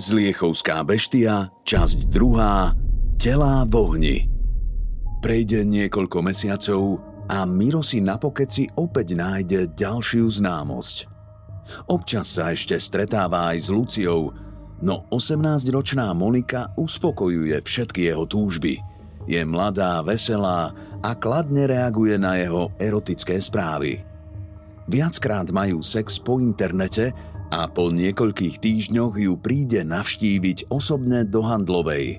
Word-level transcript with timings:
Zliechovská 0.00 0.80
beštia, 0.82 1.52
časť 1.62 2.08
druhá, 2.08 2.72
telá 3.20 3.68
v 3.68 3.74
ohni. 3.76 4.16
Prejde 5.20 5.68
niekoľko 5.68 6.18
mesiacov 6.24 6.82
a 7.28 7.44
Miro 7.44 7.84
si 7.84 8.00
na 8.00 8.16
pokeci 8.16 8.66
opäť 8.80 9.12
nájde 9.12 9.76
ďalšiu 9.76 10.26
známosť. 10.40 10.96
Občas 11.92 12.32
sa 12.32 12.50
ešte 12.50 12.74
stretáva 12.80 13.54
aj 13.54 13.58
s 13.60 13.68
Luciou, 13.70 14.34
no 14.82 15.06
18-ročná 15.12 16.10
Monika 16.16 16.72
uspokojuje 16.74 17.60
všetky 17.62 18.10
jeho 18.10 18.24
túžby. 18.26 18.80
Je 19.28 19.44
mladá, 19.44 20.00
veselá 20.02 20.72
a 21.04 21.10
kladne 21.14 21.68
reaguje 21.68 22.16
na 22.18 22.40
jeho 22.40 22.72
erotické 22.80 23.38
správy. 23.38 24.09
Viackrát 24.90 25.46
majú 25.54 25.78
sex 25.86 26.18
po 26.18 26.42
internete 26.42 27.14
a 27.54 27.70
po 27.70 27.94
niekoľkých 27.94 28.58
týždňoch 28.58 29.14
ju 29.22 29.38
príde 29.38 29.86
navštíviť 29.86 30.66
osobne 30.66 31.22
do 31.22 31.46
Handlovej. 31.46 32.18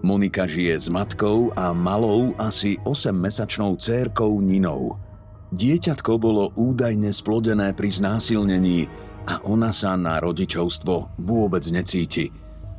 Monika 0.00 0.48
žije 0.48 0.72
s 0.72 0.88
matkou 0.88 1.52
a 1.52 1.76
malou 1.76 2.32
asi 2.40 2.80
8-mesačnou 2.80 3.76
cérkou 3.76 4.40
Ninou. 4.40 4.96
Dieťatko 5.52 6.16
bolo 6.16 6.56
údajne 6.56 7.12
splodené 7.12 7.76
pri 7.76 7.92
znásilnení 7.92 8.88
a 9.28 9.44
ona 9.44 9.68
sa 9.68 10.00
na 10.00 10.16
rodičovstvo 10.16 11.20
vôbec 11.20 11.64
necíti. 11.68 12.32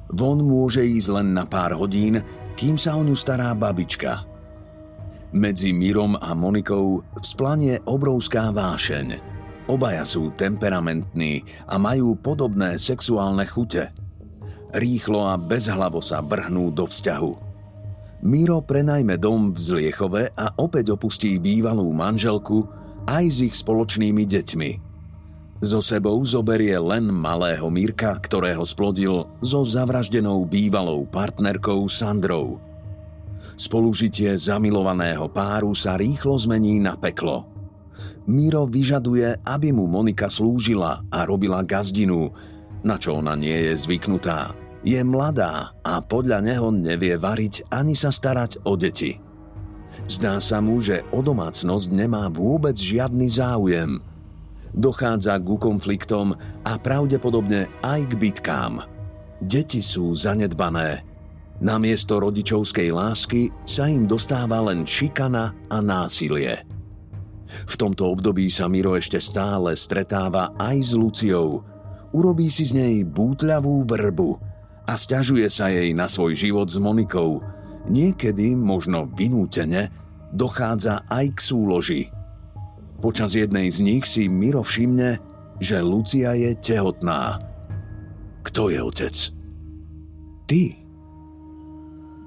Von 0.09 0.41
môže 0.41 0.81
ísť 0.81 1.21
len 1.21 1.37
na 1.37 1.45
pár 1.45 1.77
hodín, 1.77 2.17
kým 2.57 2.81
sa 2.81 2.97
o 2.97 3.05
ňu 3.05 3.13
stará 3.13 3.53
babička. 3.53 4.36
Medzi 5.37 5.69
Mirom 5.69 6.17
a 6.17 6.33
Monikou 6.33 7.05
vzplanie 7.21 7.77
obrovská 7.85 8.49
vášeň– 8.49 9.07
Obaja 9.67 10.07
sú 10.07 10.31
temperamentní 10.31 11.43
a 11.67 11.75
majú 11.75 12.15
podobné 12.15 12.79
sexuálne 12.79 13.43
chute. 13.43 13.91
Rýchlo 14.71 15.27
a 15.27 15.35
bezhlavo 15.35 15.99
sa 15.99 16.23
vrhnú 16.23 16.71
do 16.71 16.87
vzťahu. 16.87 17.31
Miro 18.23 18.63
prenajme 18.63 19.19
dom 19.19 19.51
v 19.51 19.59
Zliechove 19.59 20.31
a 20.33 20.55
opäť 20.55 20.95
opustí 20.95 21.35
bývalú 21.35 21.91
manželku 21.91 22.63
aj 23.11 23.25
s 23.27 23.37
ich 23.43 23.55
spoločnými 23.59 24.23
deťmi. 24.23 24.71
So 25.59 25.83
sebou 25.83 26.15
zoberie 26.23 26.79
len 26.79 27.11
malého 27.11 27.67
Mírka, 27.67 28.15
ktorého 28.23 28.63
splodil 28.63 29.27
so 29.43 29.67
zavraždenou 29.67 30.47
bývalou 30.47 31.03
partnerkou 31.11 31.91
Sandrou. 31.91 32.66
Spolužitie 33.57 34.37
zamilovaného 34.37 35.27
páru 35.33 35.73
sa 35.73 35.97
rýchlo 35.97 36.37
zmení 36.37 36.77
na 36.77 36.93
peklo– 36.95 37.43
Miro 38.27 38.67
vyžaduje, 38.67 39.39
aby 39.47 39.71
mu 39.71 39.87
Monika 39.87 40.27
slúžila 40.27 40.99
a 41.07 41.23
robila 41.23 41.63
gazdinu, 41.63 42.35
na 42.83 42.99
čo 42.99 43.23
ona 43.23 43.39
nie 43.39 43.71
je 43.71 43.73
zvyknutá. 43.87 44.51
Je 44.83 44.99
mladá 44.99 45.71
a 45.79 46.03
podľa 46.03 46.43
neho 46.43 46.67
nevie 46.75 47.15
variť 47.15 47.63
ani 47.71 47.95
sa 47.95 48.11
starať 48.11 48.67
o 48.67 48.75
deti. 48.75 49.15
Zdá 50.11 50.43
sa 50.43 50.59
mu, 50.59 50.75
že 50.83 51.07
o 51.15 51.23
domácnosť 51.23 51.87
nemá 51.87 52.27
vôbec 52.27 52.75
žiadny 52.75 53.31
záujem. 53.31 54.03
Dochádza 54.75 55.39
ku 55.39 55.55
konfliktom 55.55 56.35
a 56.67 56.73
pravdepodobne 56.75 57.71
aj 57.79 58.11
k 58.11 58.13
bitkám. 58.27 58.83
Deti 59.39 59.79
sú 59.79 60.11
zanedbané. 60.11 61.07
Namiesto 61.57 62.21
rodičovskej 62.21 62.93
lásky 62.93 63.49
sa 63.65 63.89
im 63.89 64.05
dostáva 64.05 64.61
len 64.61 64.85
šikana 64.85 65.57
a 65.73 65.77
násilie. 65.81 66.61
V 67.47 67.73
tomto 67.79 68.13
období 68.13 68.45
sa 68.51 68.69
Miro 68.69 68.93
ešte 68.93 69.17
stále 69.17 69.73
stretáva 69.73 70.53
aj 70.59 70.77
s 70.77 70.91
Luciou. 70.93 71.65
Urobí 72.13 72.53
si 72.53 72.69
z 72.69 72.77
nej 72.77 72.95
bútľavú 73.07 73.89
vrbu 73.89 74.37
a 74.85 74.93
stiažuje 74.93 75.49
sa 75.49 75.73
jej 75.73 75.97
na 75.97 76.05
svoj 76.05 76.37
život 76.37 76.69
s 76.69 76.77
Monikou. 76.77 77.41
Niekedy, 77.89 78.53
možno 78.53 79.09
vynútene, 79.17 79.89
dochádza 80.29 81.09
aj 81.09 81.25
k 81.33 81.39
súloži. 81.39 82.03
Počas 83.01 83.33
jednej 83.33 83.73
z 83.73 83.79
nich 83.81 84.05
si 84.05 84.29
Miro 84.29 84.61
všimne, 84.61 85.17
že 85.57 85.81
Lucia 85.81 86.37
je 86.37 86.53
tehotná. 86.53 87.41
Kto 88.45 88.69
je 88.69 88.79
otec? 88.83 89.15
Ty. 90.45 90.86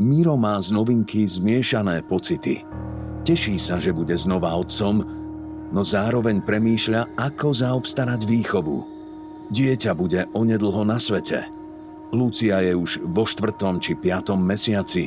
Miro 0.01 0.35
má 0.41 0.57
z 0.59 0.73
novinky 0.73 1.29
zmiešané 1.29 2.03
pocity– 2.09 2.65
Teší 3.21 3.61
sa, 3.61 3.77
že 3.77 3.93
bude 3.93 4.17
znova 4.17 4.57
otcom, 4.57 5.05
no 5.71 5.83
zároveň 5.85 6.41
premýšľa, 6.41 7.21
ako 7.21 7.53
zaobstarať 7.53 8.25
výchovu. 8.25 8.77
Dieťa 9.53 9.93
bude 9.93 10.25
onedlho 10.33 10.83
na 10.89 10.97
svete. 10.97 11.45
Lucia 12.11 12.65
je 12.65 12.75
už 12.75 13.05
vo 13.07 13.29
štvrtom 13.29 13.79
či 13.79 13.95
piatom 13.95 14.41
mesiaci. 14.41 15.07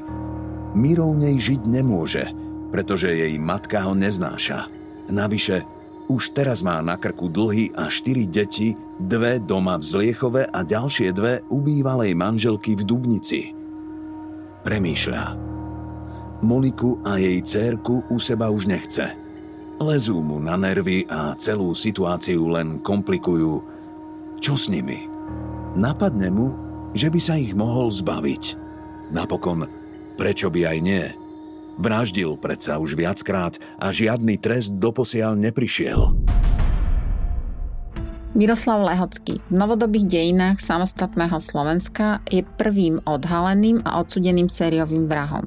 Miro 0.77 1.09
nej 1.11 1.35
žiť 1.35 1.61
nemôže, 1.67 2.23
pretože 2.69 3.11
jej 3.11 3.35
matka 3.41 3.83
ho 3.83 3.97
neznáša. 3.97 4.69
Navyše, 5.09 5.65
už 6.07 6.37
teraz 6.37 6.61
má 6.61 6.79
na 6.79 6.95
krku 6.95 7.27
dlhy 7.27 7.73
a 7.75 7.89
štyri 7.89 8.29
deti, 8.29 8.77
dve 9.03 9.41
doma 9.41 9.75
v 9.81 9.83
Zliechove 9.83 10.47
a 10.47 10.59
ďalšie 10.63 11.11
dve 11.11 11.43
u 11.49 11.59
bývalej 11.59 12.13
manželky 12.15 12.77
v 12.77 12.87
Dubnici. 12.87 13.62
Premýšľa. 14.63 15.24
Moniku 16.44 17.00
a 17.03 17.19
jej 17.19 17.40
cérku 17.44 18.03
u 18.07 18.18
seba 18.19 18.47
už 18.51 18.68
nechce. 18.68 19.16
Lezú 19.79 20.24
mu 20.24 20.40
na 20.40 20.56
nervy 20.56 21.03
a 21.12 21.35
celú 21.35 21.75
situáciu 21.75 22.47
len 22.51 22.79
komplikujú. 22.79 23.63
Čo 24.40 24.56
s 24.56 24.72
nimi? 24.72 25.07
Napadne 25.75 26.31
mu, 26.31 26.56
že 26.96 27.12
by 27.12 27.19
sa 27.19 27.35
ich 27.35 27.52
mohol 27.56 27.91
zbaviť. 27.91 28.44
Napokon, 29.12 29.68
prečo 30.16 30.47
by 30.47 30.62
aj 30.75 30.78
nie? 30.79 31.03
Vraždil 31.81 32.38
predsa 32.38 32.78
už 32.78 32.94
viackrát 32.94 33.57
a 33.81 33.90
žiadny 33.90 34.38
trest 34.38 34.78
doposiaľ 34.78 35.40
neprišiel. 35.40 36.14
Miroslav 38.34 38.82
Lehocký 38.82 39.46
v 39.46 39.53
novodobých 39.53 40.09
dejinách 40.09 40.58
samostatného 40.58 41.38
Slovenska 41.38 42.18
je 42.26 42.41
prvým 42.41 42.97
odhaleným 43.06 43.85
a 43.85 44.02
odsudeným 44.02 44.50
sériovým 44.50 45.06
vrahom. 45.06 45.46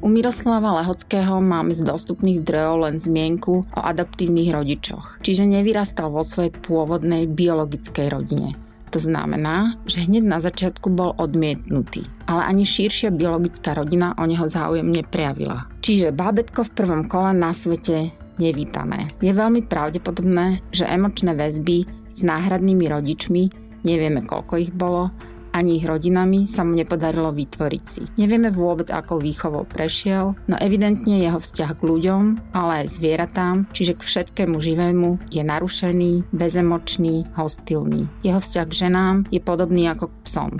U 0.00 0.08
Miroslava 0.08 0.80
Lehockého 0.80 1.36
máme 1.44 1.76
z 1.76 1.84
dostupných 1.84 2.40
zdrojov 2.40 2.88
len 2.88 2.96
zmienku 2.96 3.60
o 3.60 3.80
adoptívnych 3.84 4.56
rodičoch, 4.56 5.20
čiže 5.20 5.44
nevyrastal 5.44 6.08
vo 6.08 6.24
svojej 6.24 6.48
pôvodnej 6.64 7.28
biologickej 7.28 8.08
rodine. 8.08 8.56
To 8.96 8.96
znamená, 8.96 9.76
že 9.84 10.08
hneď 10.08 10.24
na 10.24 10.40
začiatku 10.40 10.96
bol 10.96 11.12
odmietnutý, 11.20 12.08
ale 12.24 12.48
ani 12.48 12.64
širšia 12.64 13.12
biologická 13.12 13.76
rodina 13.76 14.16
o 14.16 14.24
neho 14.24 14.48
záujem 14.48 14.88
neprejavila. 14.88 15.68
Čiže 15.84 16.16
bábetko 16.16 16.72
v 16.72 16.72
prvom 16.72 17.02
kole 17.04 17.36
na 17.36 17.52
svete 17.52 18.16
nevítané. 18.40 19.12
Je 19.20 19.28
veľmi 19.28 19.68
pravdepodobné, 19.68 20.64
že 20.72 20.88
emočné 20.88 21.36
väzby 21.36 22.03
s 22.14 22.22
náhradnými 22.22 22.86
rodičmi, 22.86 23.42
nevieme 23.82 24.22
koľko 24.22 24.54
ich 24.62 24.70
bolo, 24.70 25.10
ani 25.54 25.78
ich 25.78 25.86
rodinami 25.86 26.50
sa 26.50 26.66
mu 26.66 26.74
nepodarilo 26.74 27.30
vytvoriť 27.30 27.84
si. 27.86 28.02
Nevieme 28.18 28.50
vôbec, 28.50 28.90
akou 28.90 29.22
výchovou 29.22 29.62
prešiel, 29.62 30.34
no 30.50 30.54
evidentne 30.58 31.22
jeho 31.22 31.38
vzťah 31.38 31.78
k 31.78 31.86
ľuďom, 31.86 32.22
ale 32.58 32.84
aj 32.84 32.98
zvieratám, 32.98 33.70
čiže 33.70 33.94
k 33.94 34.02
všetkému 34.02 34.58
živému, 34.58 35.30
je 35.30 35.42
narušený, 35.46 36.26
bezemočný, 36.34 37.22
hostilný. 37.38 38.10
Jeho 38.26 38.42
vzťah 38.42 38.66
k 38.66 38.78
ženám 38.86 39.16
je 39.30 39.38
podobný 39.38 39.86
ako 39.86 40.10
k 40.10 40.14
psom. 40.26 40.52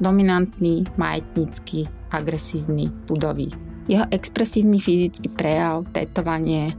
Dominantný, 0.00 0.88
majetnícky, 0.96 1.84
agresívny, 2.08 2.88
budový. 3.04 3.52
Jeho 3.84 4.08
expresívny 4.08 4.80
fyzický 4.80 5.28
prejav, 5.28 5.84
tetovanie, 5.92 6.72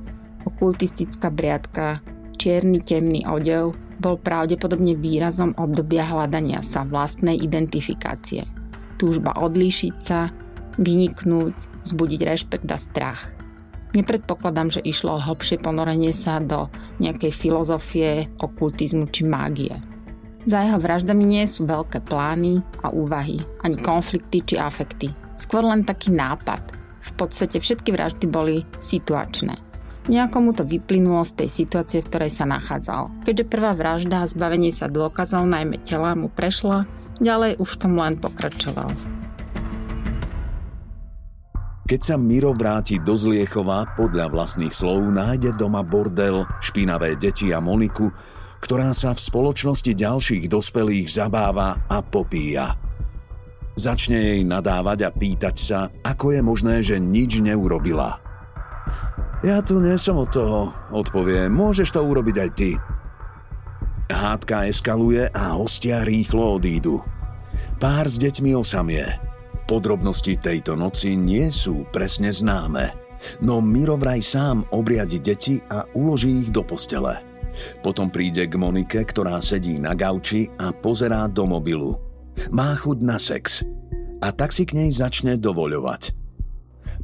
okultistická 0.46 1.30
briadka, 1.30 2.02
čierny 2.42 2.82
temný 2.82 3.30
odev 3.30 3.78
bol 4.00 4.16
pravdepodobne 4.16 4.96
výrazom 4.96 5.52
obdobia 5.60 6.08
hľadania 6.08 6.64
sa 6.64 6.88
vlastnej 6.88 7.36
identifikácie. 7.36 8.48
Túžba 8.96 9.36
odlíšiť 9.36 9.96
sa, 10.00 10.32
vyniknúť, 10.80 11.54
zbudiť 11.84 12.22
rešpekt 12.24 12.68
a 12.72 12.80
strach. 12.80 13.36
Nepredpokladám, 13.92 14.80
že 14.80 14.86
išlo 14.86 15.18
o 15.18 15.24
hlbšie 15.24 15.60
ponorenie 15.60 16.16
sa 16.16 16.40
do 16.40 16.72
nejakej 17.04 17.32
filozofie, 17.36 18.32
okultizmu 18.40 19.10
či 19.12 19.28
mágie. 19.28 19.74
Za 20.48 20.64
jeho 20.64 20.80
vraždami 20.80 21.26
nie 21.26 21.44
sú 21.44 21.68
veľké 21.68 22.08
plány 22.08 22.64
a 22.86 22.96
úvahy, 22.96 23.44
ani 23.66 23.76
konflikty 23.76 24.40
či 24.46 24.56
afekty. 24.56 25.12
Skôr 25.36 25.66
len 25.68 25.84
taký 25.84 26.16
nápad. 26.16 26.62
V 27.00 27.12
podstate 27.16 27.60
všetky 27.60 27.92
vraždy 27.92 28.28
boli 28.30 28.64
situačné– 28.80 29.58
Nejako 30.10 30.38
mu 30.42 30.52
to 30.58 30.66
vyplynulo 30.66 31.22
z 31.22 31.46
tej 31.46 31.50
situácie, 31.54 32.02
v 32.02 32.10
ktorej 32.10 32.32
sa 32.34 32.50
nachádzal. 32.50 33.14
Keďže 33.30 33.46
prvá 33.46 33.78
vražda 33.78 34.26
a 34.26 34.30
zbavenie 34.30 34.74
sa 34.74 34.90
dôkazov, 34.90 35.46
najmä 35.46 35.78
tela, 35.86 36.18
mu 36.18 36.34
prešla, 36.34 36.90
ďalej 37.22 37.62
už 37.62 37.78
tom 37.78 37.94
len 37.94 38.18
pokračoval. 38.18 38.90
Keď 41.86 42.02
sa 42.02 42.18
Miro 42.18 42.58
vráti 42.58 42.98
do 42.98 43.14
Zliechova, 43.14 43.94
podľa 43.94 44.34
vlastných 44.34 44.74
slov 44.74 45.14
nájde 45.14 45.54
doma 45.54 45.86
bordel, 45.86 46.46
špinavé 46.58 47.14
deti 47.14 47.54
a 47.54 47.62
Moniku, 47.62 48.10
ktorá 48.66 48.90
sa 48.98 49.14
v 49.14 49.22
spoločnosti 49.22 49.94
ďalších 49.94 50.50
dospelých 50.50 51.06
zabáva 51.06 51.86
a 51.86 52.02
popíja. 52.02 52.74
Začne 53.78 54.18
jej 54.18 54.42
nadávať 54.42 55.06
a 55.06 55.10
pýtať 55.14 55.56
sa, 55.58 55.80
ako 56.02 56.34
je 56.34 56.42
možné, 56.42 56.76
že 56.82 56.98
nič 56.98 57.46
neurobila– 57.46 58.18
ja 59.44 59.64
tu 59.64 59.80
nie 59.80 59.96
som 59.96 60.20
od 60.20 60.30
toho, 60.32 60.72
odpovie. 60.92 61.48
Môžeš 61.48 61.96
to 61.96 62.04
urobiť 62.04 62.36
aj 62.36 62.50
ty. 62.56 62.76
Hádka 64.10 64.66
eskaluje 64.66 65.30
a 65.30 65.54
hostia 65.54 66.02
rýchlo 66.02 66.58
odídu. 66.58 67.00
Pár 67.78 68.10
s 68.10 68.18
deťmi 68.18 68.58
osamie. 68.58 69.06
Podrobnosti 69.70 70.34
tejto 70.34 70.74
noci 70.74 71.14
nie 71.14 71.54
sú 71.54 71.86
presne 71.94 72.34
známe, 72.34 72.90
no 73.46 73.62
Miro 73.62 74.02
sám 74.26 74.66
obriadi 74.74 75.22
deti 75.22 75.62
a 75.70 75.86
uloží 75.94 76.42
ich 76.44 76.50
do 76.50 76.66
postele. 76.66 77.22
Potom 77.86 78.10
príde 78.10 78.50
k 78.50 78.58
Monike, 78.58 79.06
ktorá 79.06 79.38
sedí 79.40 79.78
na 79.78 79.94
gauči 79.94 80.50
a 80.58 80.74
pozerá 80.74 81.30
do 81.30 81.46
mobilu. 81.46 82.02
Má 82.50 82.74
chuť 82.74 82.98
na 83.06 83.22
sex 83.22 83.62
a 84.26 84.34
tak 84.34 84.52
si 84.52 84.66
k 84.66 84.74
nej 84.74 84.90
začne 84.90 85.38
dovoľovať. 85.38 86.19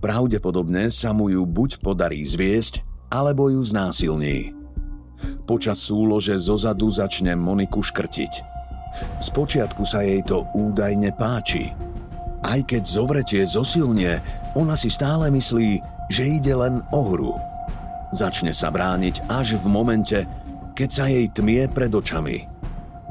Pravdepodobne 0.05 0.93
sa 0.93 1.17
mu 1.17 1.33
ju 1.33 1.49
buď 1.49 1.81
podarí 1.81 2.21
zviesť, 2.21 2.85
alebo 3.09 3.49
ju 3.49 3.57
znásilní. 3.65 4.53
Počas 5.49 5.81
súlože 5.81 6.37
zozadu 6.37 6.93
začne 6.93 7.33
Moniku 7.33 7.81
škrtiť. 7.81 8.33
Spočiatku 9.17 9.81
sa 9.81 10.05
jej 10.05 10.21
to 10.21 10.45
údajne 10.53 11.09
páči. 11.17 11.73
Aj 12.45 12.61
keď 12.61 12.85
zovretie 12.85 13.49
zosilnie, 13.49 14.21
ona 14.53 14.77
si 14.77 14.93
stále 14.93 15.33
myslí, 15.33 15.81
že 16.13 16.37
ide 16.37 16.53
len 16.53 16.85
o 16.93 17.01
hru. 17.01 17.33
Začne 18.13 18.53
sa 18.53 18.69
brániť 18.69 19.25
až 19.25 19.57
v 19.57 19.65
momente, 19.73 20.21
keď 20.77 20.89
sa 20.93 21.09
jej 21.09 21.25
tmie 21.33 21.65
pred 21.65 21.89
očami. 21.89 22.45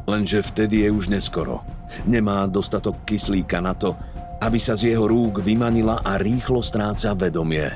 Lenže 0.07 0.47
vtedy 0.47 0.87
je 0.87 0.95
už 0.95 1.11
neskoro. 1.11 1.67
Nemá 2.07 2.47
dostatok 2.47 3.03
kyslíka 3.03 3.59
na 3.59 3.75
to, 3.75 3.99
aby 4.41 4.59
sa 4.59 4.75
z 4.75 4.95
jeho 4.95 5.07
rúk 5.07 5.43
vymanila 5.43 6.03
a 6.03 6.19
rýchlo 6.19 6.63
stráca 6.65 7.15
vedomie. 7.15 7.71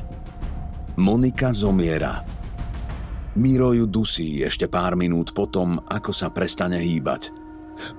Monika 0.98 1.54
zomiera. 1.54 2.26
Miro 3.38 3.70
ju 3.70 3.86
dusí 3.86 4.42
ešte 4.42 4.66
pár 4.66 4.98
minút 4.98 5.30
potom, 5.30 5.78
ako 5.86 6.10
sa 6.10 6.34
prestane 6.34 6.82
hýbať. 6.82 7.30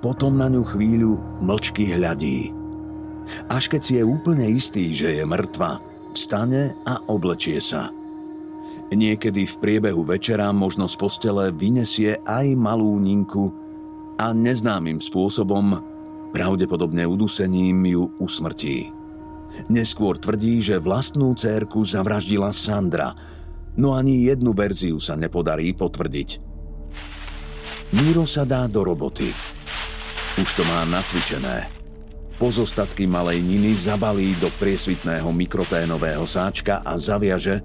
Potom 0.04 0.36
na 0.36 0.52
ňu 0.52 0.60
chvíľu 0.68 1.16
mlčky 1.40 1.96
hľadí. 1.96 2.52
Až 3.48 3.72
keď 3.72 3.80
si 3.80 3.92
je 3.96 4.04
úplne 4.04 4.44
istý, 4.44 4.92
že 4.92 5.16
je 5.16 5.24
mŕtva, 5.24 5.80
vstane 6.12 6.76
a 6.84 7.00
oblečie 7.08 7.56
sa. 7.62 7.88
Niekedy 8.90 9.46
v 9.46 9.54
priebehu 9.62 10.02
večera 10.02 10.50
možno 10.50 10.90
z 10.90 10.98
postele 10.98 11.54
vynesie 11.54 12.18
aj 12.26 12.58
malú 12.58 12.98
Ninku 12.98 13.54
a 14.18 14.34
neznámym 14.34 14.98
spôsobom 14.98 15.78
Pravdepodobne 16.30 17.02
udusením 17.06 17.78
ju 17.86 18.02
usmrtí. 18.22 18.94
Neskôr 19.66 20.14
tvrdí, 20.16 20.62
že 20.62 20.78
vlastnú 20.78 21.34
cérku 21.34 21.82
zavraždila 21.82 22.54
Sandra, 22.54 23.12
no 23.74 23.98
ani 23.98 24.30
jednu 24.30 24.54
verziu 24.54 25.02
sa 25.02 25.18
nepodarí 25.18 25.74
potvrdiť. 25.74 26.28
Miro 27.90 28.22
sa 28.22 28.46
dá 28.46 28.70
do 28.70 28.86
roboty. 28.86 29.34
Už 30.38 30.48
to 30.54 30.62
má 30.70 30.86
nacvičené. 30.86 31.66
Pozostatky 32.38 33.04
malej 33.04 33.42
Niny 33.44 33.76
zabalí 33.76 34.32
do 34.38 34.48
priesvitného 34.56 35.28
mikroténového 35.28 36.24
sáčka 36.24 36.80
a 36.80 36.96
zaviaže, 36.96 37.60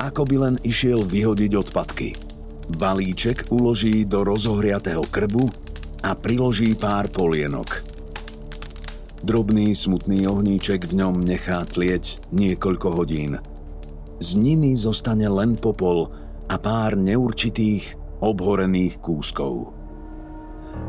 ako 0.00 0.26
by 0.26 0.36
len 0.48 0.56
išiel 0.64 1.04
vyhodiť 1.04 1.52
odpadky. 1.54 2.16
Balíček 2.80 3.52
uloží 3.54 4.08
do 4.08 4.24
rozohriatého 4.26 5.04
krbu 5.06 5.46
a 6.02 6.16
priloží 6.18 6.74
pár 6.74 7.12
polienok. 7.12 7.87
Drobný, 9.18 9.74
smutný 9.74 10.30
ohníček 10.30 10.86
v 10.86 11.02
ňom 11.02 11.18
nechá 11.18 11.66
tlieť 11.66 12.22
niekoľko 12.30 13.02
hodín. 13.02 13.42
Z 14.22 14.38
niny 14.38 14.78
zostane 14.78 15.26
len 15.26 15.58
popol 15.58 16.14
a 16.46 16.54
pár 16.54 16.94
neurčitých, 16.94 17.98
obhorených 18.22 19.02
kúskov. 19.02 19.74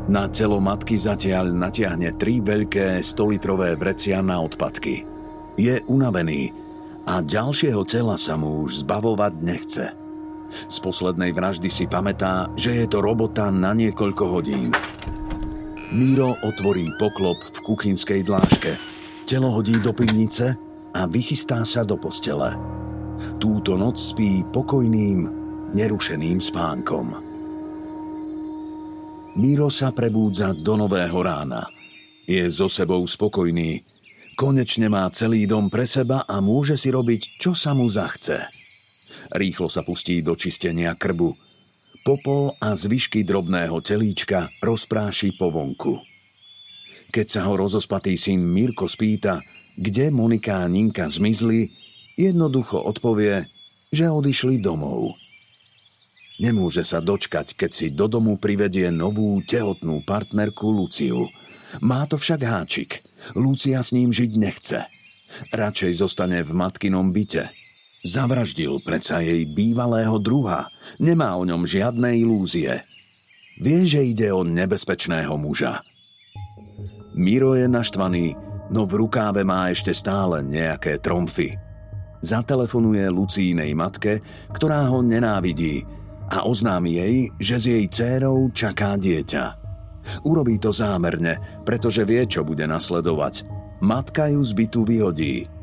Na 0.06 0.30
telo 0.30 0.62
matky 0.62 0.94
zatiaľ 0.94 1.50
natiahne 1.50 2.14
tri 2.14 2.38
veľké 2.38 3.02
stolitrové 3.02 3.74
vrecia 3.74 4.22
na 4.22 4.38
odpadky. 4.38 5.02
Je 5.58 5.82
unavený 5.90 6.54
a 7.10 7.26
ďalšieho 7.26 7.82
tela 7.82 8.14
sa 8.14 8.38
mu 8.38 8.62
už 8.62 8.86
zbavovať 8.86 9.34
nechce. 9.42 9.86
Z 10.70 10.76
poslednej 10.82 11.34
vraždy 11.34 11.66
si 11.66 11.90
pamätá, 11.90 12.50
že 12.54 12.78
je 12.78 12.86
to 12.86 13.02
robota 13.02 13.50
na 13.50 13.74
niekoľko 13.74 14.24
hodín. 14.38 14.70
Míro 15.90 16.38
otvorí 16.46 16.86
poklop 17.02 17.34
v 17.50 17.58
kuchynskej 17.66 18.22
dláške, 18.22 18.78
telo 19.26 19.50
hodí 19.50 19.74
do 19.82 19.90
pivnice 19.90 20.54
a 20.94 21.02
vychystá 21.10 21.66
sa 21.66 21.82
do 21.82 21.98
postele. 21.98 22.54
Túto 23.42 23.74
noc 23.74 23.98
spí 23.98 24.46
pokojným, 24.54 25.26
nerušeným 25.74 26.38
spánkom. 26.38 27.06
Míro 29.34 29.66
sa 29.66 29.90
prebúdza 29.90 30.54
do 30.54 30.78
nového 30.78 31.18
rána. 31.26 31.66
Je 32.22 32.46
so 32.46 32.70
sebou 32.70 33.02
spokojný. 33.02 33.82
Konečne 34.38 34.86
má 34.86 35.10
celý 35.10 35.42
dom 35.50 35.66
pre 35.66 35.90
seba 35.90 36.22
a 36.22 36.38
môže 36.38 36.78
si 36.78 36.94
robiť, 36.94 37.42
čo 37.42 37.50
sa 37.50 37.74
mu 37.74 37.90
zachce. 37.90 38.46
Rýchlo 39.34 39.66
sa 39.66 39.82
pustí 39.82 40.22
do 40.22 40.38
čistenia 40.38 40.94
krbu– 40.94 41.34
popol 42.02 42.56
a 42.58 42.72
zvyšky 42.72 43.22
drobného 43.22 43.78
telíčka 43.84 44.48
rozpráši 44.60 45.36
po 45.36 45.52
vonku. 45.52 46.00
Keď 47.10 47.26
sa 47.26 47.40
ho 47.50 47.58
rozospatý 47.58 48.14
syn 48.14 48.46
Mirko 48.46 48.86
spýta, 48.86 49.42
kde 49.74 50.14
Monika 50.14 50.62
a 50.62 50.70
Ninka 50.70 51.10
zmizli, 51.10 51.70
jednoducho 52.14 52.78
odpovie, 52.78 53.50
že 53.90 54.06
odišli 54.06 54.62
domov. 54.62 55.18
Nemôže 56.40 56.86
sa 56.86 57.04
dočkať, 57.04 57.52
keď 57.52 57.70
si 57.70 57.86
do 57.92 58.08
domu 58.08 58.40
privedie 58.40 58.88
novú 58.88 59.42
tehotnú 59.44 60.00
partnerku 60.06 60.72
Luciu. 60.72 61.28
Má 61.84 62.08
to 62.08 62.16
však 62.16 62.40
háčik. 62.40 63.04
Lucia 63.36 63.84
s 63.84 63.92
ním 63.92 64.08
žiť 64.08 64.30
nechce. 64.40 64.88
Radšej 65.52 65.92
zostane 66.00 66.40
v 66.40 66.56
matkinom 66.56 67.12
byte– 67.12 67.52
Zavraždil 68.00 68.80
predsa 68.80 69.20
jej 69.20 69.44
bývalého 69.44 70.16
druha. 70.16 70.72
Nemá 70.96 71.36
o 71.36 71.44
ňom 71.44 71.68
žiadne 71.68 72.16
ilúzie. 72.16 72.80
Vie, 73.60 73.84
že 73.84 74.00
ide 74.00 74.32
o 74.32 74.40
nebezpečného 74.40 75.36
muža. 75.36 75.84
Miro 77.12 77.52
je 77.52 77.68
naštvaný, 77.68 78.32
no 78.72 78.88
v 78.88 79.04
rukáve 79.04 79.44
má 79.44 79.68
ešte 79.68 79.92
stále 79.92 80.40
nejaké 80.40 80.96
tromfy. 80.96 81.60
Zatelefonuje 82.24 83.04
Lucínej 83.12 83.76
matke, 83.76 84.24
ktorá 84.48 84.88
ho 84.88 85.04
nenávidí 85.04 85.84
a 86.32 86.48
oznámi 86.48 86.96
jej, 86.96 87.16
že 87.36 87.56
s 87.60 87.64
jej 87.68 87.84
dcérou 87.84 88.48
čaká 88.56 88.96
dieťa. 88.96 89.44
Urobí 90.24 90.56
to 90.56 90.72
zámerne, 90.72 91.60
pretože 91.68 92.08
vie, 92.08 92.24
čo 92.24 92.48
bude 92.48 92.64
nasledovať. 92.64 93.44
Matka 93.84 94.32
ju 94.32 94.40
z 94.40 94.52
bytu 94.56 94.80
vyhodí. 94.88 95.59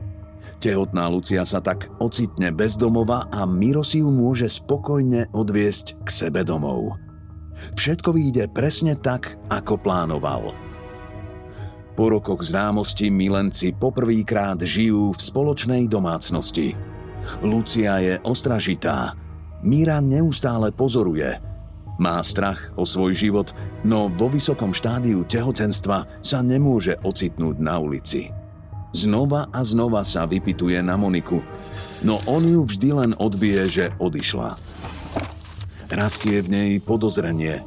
Tehotná 0.57 1.05
Lucia 1.05 1.45
sa 1.45 1.61
tak 1.61 1.85
ocitne 2.01 2.49
bez 2.49 2.81
domova 2.81 3.29
a 3.29 3.45
Miro 3.45 3.85
si 3.85 4.01
ju 4.01 4.09
môže 4.09 4.49
spokojne 4.49 5.29
odviesť 5.29 6.01
k 6.01 6.09
sebe 6.09 6.41
domov. 6.41 6.97
Všetko 7.77 8.09
vyjde 8.13 8.49
presne 8.49 8.97
tak, 8.97 9.37
ako 9.53 9.77
plánoval. 9.77 10.53
Po 11.97 12.05
rokoch 12.13 12.45
známosti 12.45 13.09
milenci 13.09 13.73
poprvýkrát 13.73 14.61
žijú 14.61 15.13
v 15.13 15.21
spoločnej 15.21 15.89
domácnosti. 15.89 16.77
Lucia 17.41 17.97
je 18.01 18.13
ostražitá. 18.21 19.17
Míra 19.65 19.97
neustále 20.01 20.69
pozoruje. 20.69 21.41
Má 21.97 22.21
strach 22.21 22.69
o 22.77 22.85
svoj 22.85 23.17
život, 23.17 23.49
no 23.81 24.05
vo 24.13 24.29
vysokom 24.29 24.69
štádiu 24.69 25.25
tehotenstva 25.25 26.21
sa 26.21 26.45
nemôže 26.45 26.93
ocitnúť 27.01 27.57
na 27.57 27.81
ulici. 27.81 28.29
Znova 28.97 29.45
a 29.53 29.61
znova 29.61 30.01
sa 30.01 30.25
vypituje 30.25 30.81
na 30.81 30.97
Moniku, 30.97 31.45
no 32.01 32.17
on 32.25 32.41
ju 32.41 32.65
vždy 32.65 32.89
len 32.97 33.11
odbije, 33.13 33.61
že 33.69 33.85
odišla. 34.01 34.57
Rastie 35.93 36.41
v 36.41 36.49
nej 36.49 36.71
podozrenie. 36.81 37.61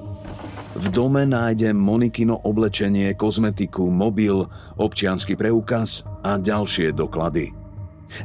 V 0.74 0.86
dome 0.90 1.22
nájde 1.22 1.70
Monikino 1.70 2.34
oblečenie, 2.34 3.14
kozmetiku, 3.14 3.86
mobil, 3.94 4.42
občiansky 4.74 5.38
preukaz 5.38 6.02
a 6.26 6.34
ďalšie 6.34 6.90
doklady. 6.98 7.54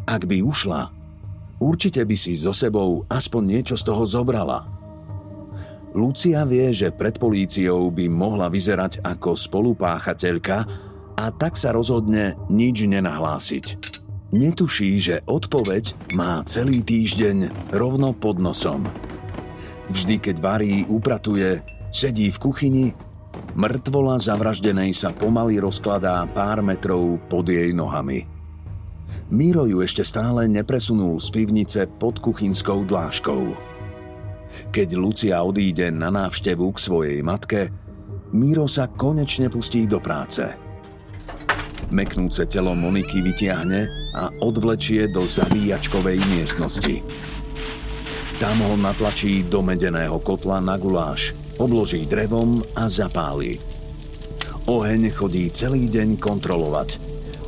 Ak 0.09 0.25
by 0.25 0.41
ušla, 0.41 0.89
určite 1.61 2.01
by 2.01 2.17
si 2.17 2.33
so 2.33 2.57
sebou 2.57 3.05
aspoň 3.05 3.41
niečo 3.45 3.77
z 3.77 3.85
toho 3.85 4.01
zobrala. 4.01 4.65
Lucia 5.93 6.41
vie, 6.41 6.73
že 6.73 6.89
pred 6.89 7.21
políciou 7.21 7.93
by 7.93 8.09
mohla 8.09 8.49
vyzerať 8.49 9.05
ako 9.05 9.37
spolupáchateľka, 9.37 10.57
a 11.15 11.31
tak 11.31 11.55
sa 11.55 11.71
rozhodne 11.71 12.35
nič 12.51 12.83
nenahlásiť. 12.85 13.65
Netuší, 14.35 14.99
že 14.99 15.15
odpoveď 15.23 16.11
má 16.11 16.43
celý 16.43 16.83
týždeň 16.83 17.71
rovno 17.71 18.11
pod 18.11 18.35
nosom. 18.35 18.83
Vždy, 19.87 20.19
keď 20.19 20.35
varí, 20.43 20.83
upratuje, 20.91 21.63
sedí 21.87 22.33
v 22.33 22.41
kuchyni, 22.41 22.87
mŕtvola 23.55 24.19
zavraždenej 24.19 24.91
sa 24.91 25.15
pomaly 25.15 25.63
rozkladá 25.63 26.25
pár 26.35 26.59
metrov 26.59 27.21
pod 27.31 27.47
jej 27.47 27.71
nohami. 27.71 28.27
Miro 29.31 29.69
ju 29.69 29.79
ešte 29.79 30.03
stále 30.03 30.51
nepresunul 30.51 31.21
z 31.21 31.31
pivnice 31.31 31.81
pod 31.87 32.19
kuchynskou 32.19 32.83
dláškou. 32.83 33.43
Keď 34.73 34.89
Lucia 34.99 35.39
odíde 35.39 35.95
na 35.95 36.11
návštevu 36.11 36.75
k 36.75 36.77
svojej 36.77 37.19
matke, 37.23 37.71
Miro 38.35 38.67
sa 38.67 38.91
konečne 38.91 39.47
pustí 39.47 39.87
do 39.87 40.03
práce– 40.03 40.43
Meknúce 41.93 42.49
telo 42.49 42.73
Moniky 42.73 43.21
vytiahne 43.21 43.85
a 44.17 44.33
odvlečie 44.41 45.09
do 45.13 45.29
zabíjačkovej 45.29 46.17
miestnosti. 46.33 47.05
Tam 48.35 48.57
ho 48.67 48.75
natlačí 48.75 49.47
do 49.47 49.63
medeného 49.63 50.19
kotla 50.19 50.59
na 50.59 50.75
guláš, 50.75 51.31
obloží 51.55 52.03
drevom 52.03 52.59
a 52.75 52.91
zapáli. 52.91 53.61
Oheň 54.67 55.13
chodí 55.13 55.47
celý 55.53 55.87
deň 55.87 56.19
kontrolovať. 56.19 56.99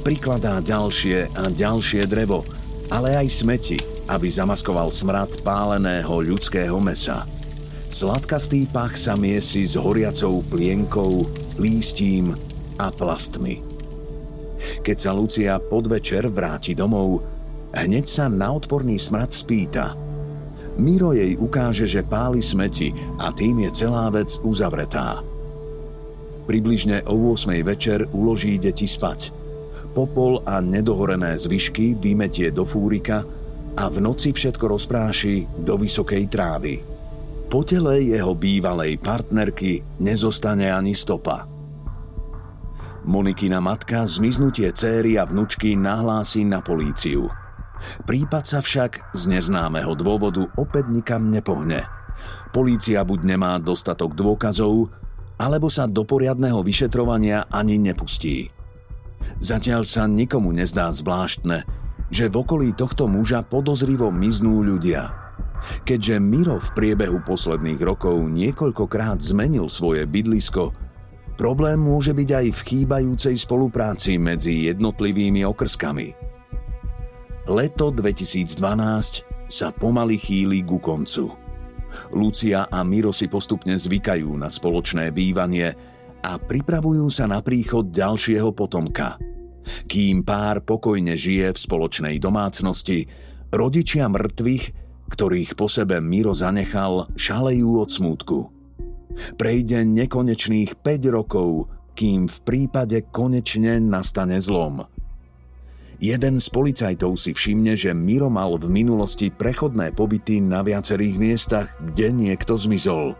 Prikladá 0.05 0.63
ďalšie 0.63 1.33
a 1.35 1.43
ďalšie 1.51 2.07
drevo, 2.07 2.47
ale 2.87 3.19
aj 3.19 3.27
smeti, 3.43 3.75
aby 4.07 4.31
zamaskoval 4.31 4.93
smrad 4.93 5.43
páleného 5.43 6.23
ľudského 6.23 6.79
mesa. 6.79 7.27
Sladkastý 7.91 8.69
pach 8.71 8.95
sa 8.95 9.19
miesi 9.19 9.67
s 9.67 9.75
horiacou 9.75 10.39
plienkou, 10.47 11.27
lístím 11.59 12.31
a 12.79 12.87
plastmi. 12.93 13.66
Keď 14.81 14.97
sa 14.97 15.11
Lucia 15.13 15.57
podvečer 15.61 16.29
vráti 16.29 16.73
domov, 16.73 17.21
hneď 17.73 18.05
sa 18.05 18.25
na 18.31 18.53
odporný 18.53 18.97
smrad 18.97 19.33
spýta. 19.33 19.93
Miro 20.77 21.13
jej 21.13 21.33
ukáže, 21.33 21.89
že 21.89 22.05
páli 22.05 22.41
smeti 22.41 22.93
a 23.17 23.33
tým 23.33 23.65
je 23.65 23.71
celá 23.73 24.13
vec 24.13 24.37
uzavretá. 24.45 25.25
Približne 26.45 27.03
o 27.09 27.33
8 27.33 27.49
večer 27.65 28.05
uloží 28.13 28.55
deti 28.61 28.85
spať. 28.85 29.33
Popol 29.91 30.45
a 30.45 30.61
nedohorené 30.61 31.33
zvyšky 31.35 31.97
vymetie 31.97 32.53
do 32.53 32.61
fúrika 32.61 33.25
a 33.73 33.83
v 33.89 33.97
noci 33.99 34.29
všetko 34.31 34.77
rozpráši 34.77 35.65
do 35.65 35.75
vysokej 35.81 36.23
trávy. 36.29 36.73
Po 37.47 37.65
tele 37.65 38.05
jeho 38.05 38.37
bývalej 38.37 39.01
partnerky 39.01 40.03
nezostane 40.03 40.69
ani 40.69 40.93
stopa. 40.93 41.56
Monikina 43.07 43.63
matka 43.63 44.03
zmiznutie 44.03 44.67
céry 44.75 45.15
a 45.15 45.23
vnučky 45.23 45.79
nahlási 45.79 46.43
na 46.43 46.59
políciu. 46.59 47.31
Prípad 48.03 48.43
sa 48.43 48.59
však 48.59 49.15
z 49.15 49.31
neznámeho 49.31 49.95
dôvodu 49.95 50.43
opäť 50.59 50.91
nikam 50.91 51.31
nepohne. 51.31 51.87
Polícia 52.51 53.07
buď 53.07 53.19
nemá 53.23 53.55
dostatok 53.63 54.11
dôkazov, 54.11 54.91
alebo 55.39 55.71
sa 55.71 55.87
do 55.87 56.03
poriadného 56.03 56.59
vyšetrovania 56.59 57.47
ani 57.47 57.79
nepustí. 57.79 58.51
Zatiaľ 59.39 59.87
sa 59.87 60.03
nikomu 60.03 60.51
nezdá 60.51 60.91
zvláštne, 60.91 61.63
že 62.11 62.27
v 62.27 62.35
okolí 62.43 62.75
tohto 62.75 63.07
muža 63.07 63.39
podozrivo 63.39 64.11
miznú 64.11 64.59
ľudia. 64.59 65.15
Keďže 65.87 66.19
Miro 66.19 66.59
v 66.59 66.69
priebehu 66.75 67.23
posledných 67.23 67.79
rokov 67.79 68.19
niekoľkokrát 68.19 69.23
zmenil 69.23 69.71
svoje 69.71 70.03
bydlisko, 70.03 70.75
Problém 71.37 71.77
môže 71.77 72.17
byť 72.17 72.29
aj 72.33 72.47
v 72.49 72.59
chýbajúcej 72.65 73.37
spolupráci 73.37 74.17
medzi 74.17 74.73
jednotlivými 74.73 75.45
okrskami. 75.45 76.17
Leto 77.45 77.93
2012 77.93 78.57
sa 79.45 79.69
pomaly 79.69 80.17
chýli 80.17 80.65
ku 80.65 80.81
koncu. 80.81 81.29
Lucia 82.17 82.65
a 82.67 82.81
Miro 82.81 83.13
si 83.13 83.29
postupne 83.29 83.77
zvykajú 83.77 84.33
na 84.33 84.49
spoločné 84.49 85.13
bývanie 85.13 85.71
a 86.25 86.41
pripravujú 86.41 87.05
sa 87.13 87.29
na 87.29 87.39
príchod 87.45 87.87
ďalšieho 87.87 88.51
potomka. 88.51 89.21
Kým 89.85 90.25
pár 90.25 90.65
pokojne 90.65 91.13
žije 91.13 91.53
v 91.53 91.59
spoločnej 91.59 92.17
domácnosti, 92.17 93.05
rodičia 93.53 94.09
mŕtvych, 94.09 94.65
ktorých 95.13 95.53
po 95.53 95.69
sebe 95.69 96.01
Miro 96.01 96.33
zanechal, 96.33 97.13
šalejú 97.13 97.77
od 97.77 97.89
smútku. 97.93 98.56
Prejde 99.35 99.83
nekonečných 99.83 100.79
5 100.79 101.15
rokov, 101.15 101.71
kým 101.97 102.29
v 102.29 102.37
prípade 102.45 103.09
konečne 103.09 103.81
nastane 103.81 104.37
zlom. 104.37 104.85
Jeden 105.97 106.37
z 106.37 106.47
policajtov 106.53 107.17
si 107.17 107.33
všimne, 107.33 107.73
že 107.73 107.89
Miro 107.97 108.29
mal 108.29 108.53
v 108.61 108.69
minulosti 108.69 109.33
prechodné 109.33 109.97
pobyty 109.97 110.37
na 110.37 110.61
viacerých 110.61 111.15
miestach, 111.17 111.73
kde 111.81 112.13
niekto 112.13 112.53
zmizol. 112.53 113.17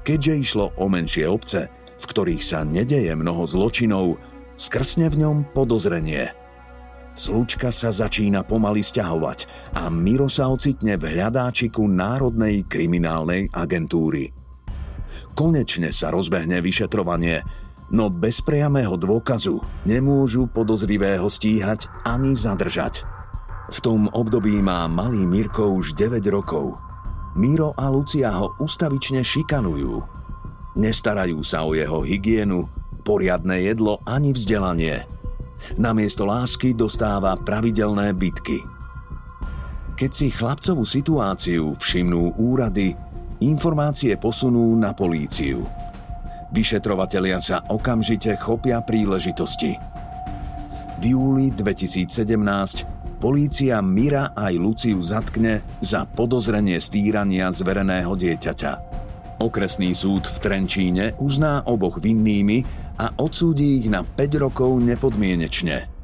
Keďže 0.00 0.32
išlo 0.40 0.72
o 0.80 0.88
menšie 0.88 1.28
obce, 1.28 1.68
v 2.00 2.04
ktorých 2.08 2.40
sa 2.40 2.64
nedeje 2.64 3.12
mnoho 3.12 3.44
zločinov, 3.44 4.16
skrsne 4.56 5.12
v 5.12 5.28
ňom 5.28 5.36
podozrenie. 5.52 6.32
Slučka 7.16 7.68
sa 7.68 7.92
začína 7.92 8.48
pomaly 8.48 8.80
stiahovať 8.80 9.72
a 9.76 9.92
Miro 9.92 10.28
sa 10.28 10.48
ocitne 10.48 10.96
v 10.96 11.16
hľadáčiku 11.16 11.84
Národnej 11.84 12.64
kriminálnej 12.64 13.52
agentúry. 13.52 14.45
Konečne 15.36 15.92
sa 15.92 16.08
rozbehne 16.08 16.64
vyšetrovanie, 16.64 17.44
no 17.92 18.08
bez 18.08 18.40
priamého 18.40 18.96
dôkazu 18.96 19.60
nemôžu 19.84 20.48
podozrivého 20.48 21.28
stíhať 21.28 21.92
ani 22.08 22.32
zadržať. 22.32 23.04
V 23.68 23.78
tom 23.84 24.08
období 24.16 24.64
má 24.64 24.88
malý 24.88 25.28
Mirko 25.28 25.76
už 25.76 25.92
9 25.92 26.24
rokov. 26.32 26.80
Miro 27.36 27.76
a 27.76 27.92
Lucia 27.92 28.32
ho 28.32 28.56
ustavične 28.56 29.20
šikanujú. 29.20 30.00
Nestarajú 30.80 31.44
sa 31.44 31.68
o 31.68 31.76
jeho 31.76 32.00
hygienu, 32.00 32.64
poriadne 33.04 33.60
jedlo 33.60 34.00
ani 34.08 34.32
vzdelanie. 34.32 35.04
Namiesto 35.76 36.24
lásky 36.24 36.72
dostáva 36.72 37.36
pravidelné 37.36 38.16
bitky. 38.16 38.64
Keď 40.00 40.10
si 40.12 40.32
chlapcovú 40.32 40.84
situáciu 40.84 41.76
všimnú 41.76 42.40
úrady, 42.40 42.96
Informácie 43.44 44.16
posunú 44.16 44.72
na 44.80 44.96
políciu. 44.96 45.60
Vyšetrovatelia 46.56 47.36
sa 47.36 47.60
okamžite 47.68 48.32
chopia 48.40 48.80
príležitosti. 48.80 49.76
V 50.96 51.02
júli 51.04 51.52
2017 51.52 52.08
polícia 53.20 53.76
Mira 53.84 54.32
aj 54.32 54.56
Luciu 54.56 54.96
zatkne 55.04 55.60
za 55.84 56.08
podozrenie 56.08 56.80
stýrania 56.80 57.52
zvereného 57.52 58.16
dieťaťa. 58.16 58.72
Okresný 59.36 59.92
súd 59.92 60.24
v 60.24 60.36
Trenčíne 60.40 61.12
uzná 61.20 61.60
oboch 61.68 62.00
vinnými 62.00 62.64
a 62.96 63.20
odsúdi 63.20 63.84
ich 63.84 63.92
na 63.92 64.00
5 64.00 64.48
rokov 64.48 64.80
nepodmienečne. 64.80 65.95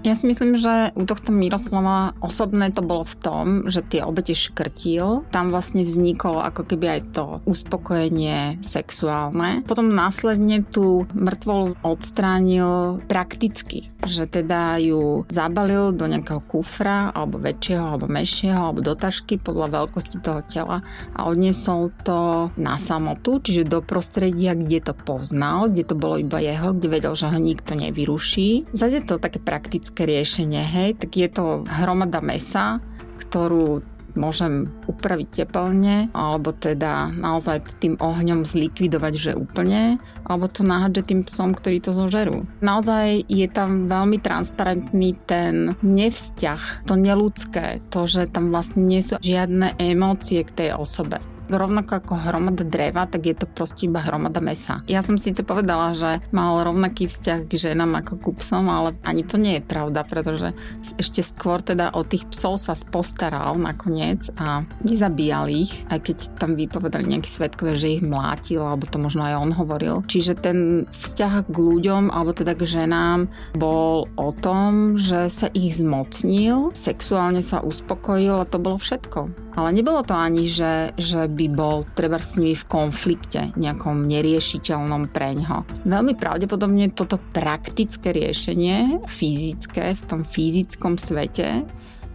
Ja 0.00 0.16
si 0.16 0.24
myslím, 0.24 0.56
že 0.56 0.96
u 0.96 1.04
tohto 1.04 1.28
Miroslava 1.28 2.16
osobné 2.24 2.72
to 2.72 2.80
bolo 2.80 3.04
v 3.04 3.18
tom, 3.20 3.44
že 3.68 3.84
tie 3.84 4.00
obete 4.00 4.32
škrtil. 4.32 5.28
Tam 5.28 5.52
vlastne 5.52 5.84
vzniklo 5.84 6.40
ako 6.40 6.64
keby 6.64 6.86
aj 6.88 7.00
to 7.12 7.24
uspokojenie 7.44 8.56
sexuálne. 8.64 9.60
Potom 9.68 9.92
následne 9.92 10.64
tú 10.64 11.04
mŕtvolu 11.12 11.84
odstránil 11.84 13.04
prakticky, 13.12 13.92
že 14.08 14.24
teda 14.24 14.80
ju 14.80 15.28
zabalil 15.28 15.92
do 15.92 16.08
nejakého 16.08 16.40
kufra 16.48 17.12
alebo 17.12 17.36
väčšieho 17.36 17.84
alebo 17.84 18.08
menšieho 18.08 18.72
alebo 18.72 18.80
do 18.80 18.96
tašky 18.96 19.36
podľa 19.36 19.84
veľkosti 19.84 20.16
toho 20.24 20.40
tela 20.48 20.80
a 21.12 21.28
odniesol 21.28 21.92
to 22.08 22.48
na 22.56 22.80
samotu, 22.80 23.36
čiže 23.36 23.68
do 23.68 23.84
prostredia, 23.84 24.56
kde 24.56 24.80
to 24.80 24.96
poznal, 24.96 25.68
kde 25.68 25.84
to 25.84 25.92
bolo 25.92 26.16
iba 26.16 26.40
jeho, 26.40 26.72
kde 26.72 26.88
vedel, 26.88 27.12
že 27.12 27.28
ho 27.28 27.36
nikto 27.36 27.76
nevyruší. 27.76 28.64
Zase 28.72 29.04
to 29.04 29.20
také 29.20 29.36
praktické 29.36 29.89
riešenie, 29.98 30.62
hej, 30.62 31.00
tak 31.00 31.10
je 31.16 31.28
to 31.30 31.66
hromada 31.66 32.22
mesa, 32.22 32.78
ktorú 33.18 33.82
môžem 34.18 34.66
upraviť 34.90 35.44
teplne, 35.44 36.10
alebo 36.14 36.50
teda 36.50 37.14
naozaj 37.14 37.62
tým 37.78 37.94
ohňom 38.00 38.42
zlikvidovať, 38.42 39.12
že 39.14 39.38
úplne, 39.38 40.02
alebo 40.26 40.50
to 40.50 40.66
nahádže 40.66 41.06
tým 41.06 41.20
psom, 41.26 41.54
ktorí 41.54 41.82
to 41.82 41.94
zožerú. 41.94 42.46
Naozaj 42.62 43.26
je 43.30 43.46
tam 43.50 43.86
veľmi 43.86 44.18
transparentný 44.18 45.14
ten 45.26 45.78
nevzťah, 45.82 46.86
to 46.86 46.94
neludské, 46.98 47.78
to, 47.90 48.06
že 48.06 48.30
tam 48.30 48.50
vlastne 48.50 48.82
nie 48.82 49.02
sú 49.02 49.18
žiadne 49.20 49.78
emócie 49.78 50.42
k 50.42 50.50
tej 50.50 50.70
osobe 50.74 51.22
rovnako 51.56 52.02
ako 52.02 52.12
hromada 52.26 52.64
dreva, 52.66 53.06
tak 53.06 53.26
je 53.26 53.34
to 53.34 53.46
proste 53.46 53.86
iba 53.86 54.02
hromada 54.02 54.38
mesa. 54.38 54.82
Ja 54.86 55.02
som 55.02 55.18
síce 55.18 55.42
povedala, 55.42 55.94
že 55.94 56.22
mal 56.30 56.62
rovnaký 56.62 57.10
vzťah 57.10 57.46
k 57.46 57.52
ženám 57.70 58.02
ako 58.04 58.22
k 58.22 58.26
psom, 58.40 58.66
ale 58.70 58.94
ani 59.02 59.26
to 59.26 59.36
nie 59.36 59.58
je 59.58 59.66
pravda, 59.66 60.06
pretože 60.06 60.52
ešte 60.96 61.20
skôr 61.24 61.62
teda 61.62 61.92
o 61.94 62.02
tých 62.06 62.26
psov 62.30 62.60
sa 62.60 62.74
postaral 62.90 63.56
nakoniec 63.58 64.30
a 64.40 64.64
nezabíjal 64.82 65.46
ich, 65.50 65.72
aj 65.92 66.00
keď 66.06 66.16
tam 66.38 66.56
vypovedali 66.56 67.06
nejakí 67.06 67.30
svetkové, 67.30 67.76
že 67.76 68.00
ich 68.00 68.02
mlátil, 68.04 68.62
alebo 68.64 68.88
to 68.88 68.98
možno 68.98 69.26
aj 69.26 69.34
on 69.38 69.52
hovoril. 69.54 70.02
Čiže 70.06 70.32
ten 70.40 70.88
vzťah 70.88 71.50
k 71.50 71.56
ľuďom, 71.56 72.10
alebo 72.10 72.34
teda 72.34 72.56
k 72.56 72.62
ženám 72.66 73.30
bol 73.54 74.08
o 74.16 74.30
tom, 74.32 74.96
že 74.96 75.28
sa 75.30 75.46
ich 75.52 75.78
zmocnil, 75.78 76.72
sexuálne 76.74 77.44
sa 77.44 77.60
uspokojil 77.60 78.42
a 78.42 78.48
to 78.48 78.58
bolo 78.58 78.80
všetko. 78.80 79.49
Ale 79.60 79.76
nebolo 79.76 80.00
to 80.00 80.16
ani, 80.16 80.48
že, 80.48 80.96
že 80.96 81.28
by 81.28 81.46
bol 81.52 81.84
treba 81.92 82.16
s 82.16 82.40
nimi 82.40 82.56
v 82.56 82.64
konflikte, 82.64 83.52
nejakom 83.60 84.08
neriešiteľnom 84.08 85.12
preňho. 85.12 85.68
Veľmi 85.84 86.16
pravdepodobne 86.16 86.88
toto 86.96 87.20
praktické 87.36 88.08
riešenie, 88.16 89.04
fyzické, 89.04 89.92
v 90.00 90.04
tom 90.08 90.24
fyzickom 90.24 90.96
svete, 90.96 91.68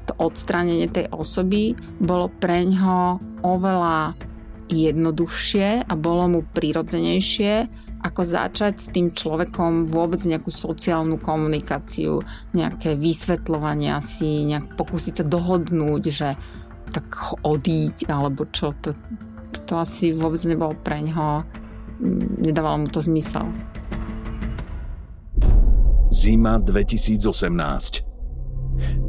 to 0.10 0.18
odstránenie 0.18 0.90
tej 0.90 1.06
osoby 1.14 1.78
bolo 2.02 2.34
preňho 2.42 3.22
oveľa 3.46 4.18
jednoduchšie 4.66 5.86
a 5.86 5.94
bolo 5.94 6.26
mu 6.26 6.40
prirodzenejšie 6.50 7.86
ako 8.06 8.22
začať 8.22 8.74
s 8.78 8.88
tým 8.94 9.14
človekom 9.14 9.90
vôbec 9.90 10.22
nejakú 10.22 10.54
sociálnu 10.54 11.18
komunikáciu, 11.22 12.22
nejaké 12.54 12.94
vysvetľovania 12.98 14.02
si, 14.02 14.46
nejak 14.46 14.78
pokúsiť 14.78 15.22
sa 15.22 15.26
dohodnúť, 15.26 16.04
že 16.10 16.30
tak 16.96 17.36
odíť, 17.44 18.08
alebo 18.08 18.48
čo, 18.56 18.72
to, 18.80 18.96
to 19.68 19.76
asi 19.76 20.16
vôbec 20.16 20.40
nebolo 20.48 20.72
pre 20.80 21.04
ňoho, 21.04 21.44
nedávalo 22.40 22.88
mu 22.88 22.88
to 22.88 23.04
zmysel. 23.04 23.52
Zima 26.16 26.56
2018 26.64 28.08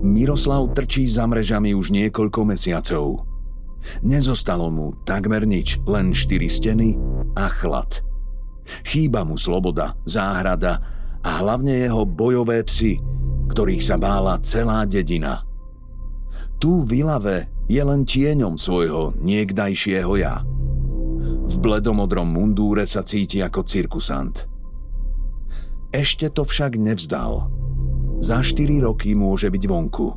Miroslav 0.03 0.75
trčí 0.75 1.07
za 1.07 1.27
mrežami 1.27 1.75
už 1.75 1.91
niekoľko 1.91 2.41
mesiacov. 2.47 3.27
Nezostalo 4.03 4.67
mu 4.71 4.95
takmer 5.07 5.47
nič, 5.47 5.79
len 5.87 6.11
štyri 6.11 6.51
steny 6.51 6.99
a 7.39 7.47
chlad. 7.51 8.03
Chýba 8.83 9.23
mu 9.23 9.39
sloboda, 9.39 9.95
záhrada 10.07 10.83
a 11.23 11.31
hlavne 11.43 11.87
jeho 11.87 12.03
bojové 12.03 12.67
psy, 12.67 12.99
ktorých 13.51 13.83
sa 13.83 13.97
bála 13.99 14.43
celá 14.43 14.83
dedina. 14.87 15.47
Tu 16.59 16.83
v 16.83 17.07
Ilave 17.07 17.56
je 17.67 17.83
len 17.83 18.07
tieňom 18.07 18.55
svojho 18.59 19.19
niekdajšieho 19.19 20.13
ja. 20.19 20.43
V 21.47 21.55
bledomodrom 21.63 22.27
mundúre 22.27 22.87
sa 22.87 23.07
cíti 23.07 23.43
ako 23.43 23.63
cirkusant. 23.67 24.47
Ešte 25.95 26.31
to 26.31 26.43
však 26.43 26.79
nevzdal. 26.79 27.51
Za 28.19 28.43
4 28.43 28.83
roky 28.83 29.15
môže 29.15 29.51
byť 29.51 29.65
vonku. 29.67 30.09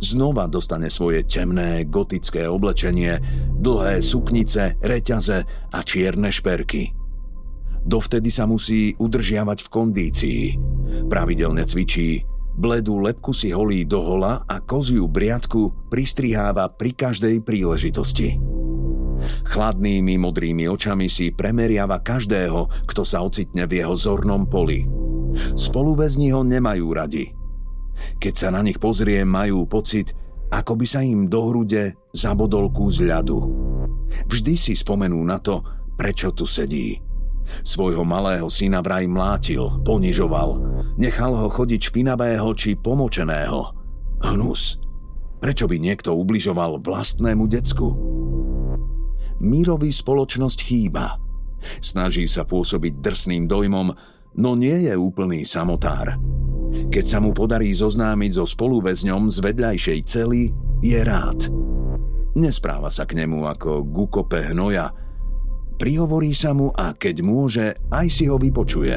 Znova 0.00 0.48
dostane 0.48 0.88
svoje 0.88 1.24
temné 1.28 1.84
gotické 1.84 2.48
oblečenie, 2.48 3.20
dlhé 3.60 4.00
suknice, 4.00 4.80
reťaze 4.80 5.44
a 5.72 5.78
čierne 5.84 6.32
šperky. 6.32 6.96
Dovtedy 7.86 8.32
sa 8.32 8.48
musí 8.50 8.96
udržiavať 8.98 9.58
v 9.62 9.68
kondícii. 9.70 10.42
Pravidelne 11.06 11.62
cvičí, 11.62 12.24
Bledú 12.56 13.04
lepku 13.04 13.36
si 13.36 13.52
holí 13.52 13.84
do 13.84 14.00
hola 14.00 14.40
a 14.48 14.64
koziu 14.64 15.04
briadku 15.04 15.92
pristriháva 15.92 16.72
pri 16.72 16.96
každej 16.96 17.44
príležitosti. 17.44 18.40
Chladnými 19.44 20.16
modrými 20.16 20.64
očami 20.64 21.12
si 21.12 21.36
premeriava 21.36 22.00
každého, 22.00 22.88
kto 22.88 23.02
sa 23.04 23.20
ocitne 23.20 23.68
v 23.68 23.84
jeho 23.84 23.92
zornom 23.92 24.48
poli. 24.48 24.88
Spoluväzni 25.52 26.32
ho 26.32 26.40
nemajú 26.40 26.86
radi. 26.96 27.28
Keď 28.16 28.32
sa 28.32 28.48
na 28.48 28.64
nich 28.64 28.80
pozrie, 28.80 29.20
majú 29.28 29.68
pocit, 29.68 30.16
ako 30.48 30.80
by 30.80 30.86
sa 30.88 31.04
im 31.04 31.28
do 31.28 31.52
hrude 31.52 31.92
zabodol 32.16 32.72
kus 32.72 33.04
ľadu. 33.04 33.36
Vždy 34.32 34.56
si 34.56 34.72
spomenú 34.72 35.20
na 35.28 35.36
to, 35.44 35.60
prečo 35.92 36.32
tu 36.32 36.48
sedí. 36.48 36.96
Svojho 37.62 38.02
malého 38.02 38.50
syna 38.50 38.82
vraj 38.82 39.06
mlátil, 39.06 39.82
ponižoval. 39.86 40.50
Nechal 40.96 41.32
ho 41.36 41.48
chodiť 41.50 41.92
špinavého 41.92 42.48
či 42.56 42.74
pomočeného. 42.74 43.72
Hnus. 44.22 44.80
Prečo 45.36 45.68
by 45.68 45.76
niekto 45.76 46.16
ubližoval 46.16 46.80
vlastnému 46.80 47.44
decku? 47.46 47.88
Mírovi 49.44 49.92
spoločnosť 49.92 50.58
chýba. 50.64 51.20
Snaží 51.84 52.24
sa 52.24 52.48
pôsobiť 52.48 53.04
drsným 53.04 53.44
dojmom, 53.44 53.92
no 54.40 54.50
nie 54.56 54.88
je 54.88 54.94
úplný 54.96 55.44
samotár. 55.44 56.16
Keď 56.88 57.04
sa 57.04 57.18
mu 57.20 57.36
podarí 57.36 57.72
zoznámiť 57.72 58.30
so 58.36 58.44
spoluväzňom 58.48 59.28
z 59.28 59.36
vedľajšej 59.44 60.00
cely, 60.08 60.42
je 60.80 61.00
rád. 61.04 61.48
Nespráva 62.36 62.92
sa 62.92 63.08
k 63.08 63.16
nemu 63.16 63.48
ako 63.48 63.80
gukope 63.84 64.44
hnoja, 64.52 64.92
Prihovorí 65.76 66.32
sa 66.32 66.56
mu 66.56 66.72
a 66.72 66.96
keď 66.96 67.16
môže, 67.20 67.66
aj 67.92 68.06
si 68.08 68.24
ho 68.32 68.40
vypočuje. 68.40 68.96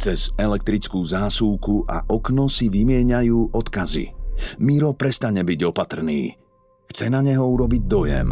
Cez 0.00 0.32
elektrickú 0.40 1.04
zásúku 1.04 1.84
a 1.84 2.08
okno 2.08 2.48
si 2.48 2.72
vymieňajú 2.72 3.52
odkazy. 3.52 4.16
Miro 4.64 4.96
prestane 4.96 5.44
byť 5.44 5.60
opatrný. 5.68 6.32
Chce 6.88 7.06
na 7.12 7.20
neho 7.20 7.44
urobiť 7.44 7.82
dojem. 7.84 8.28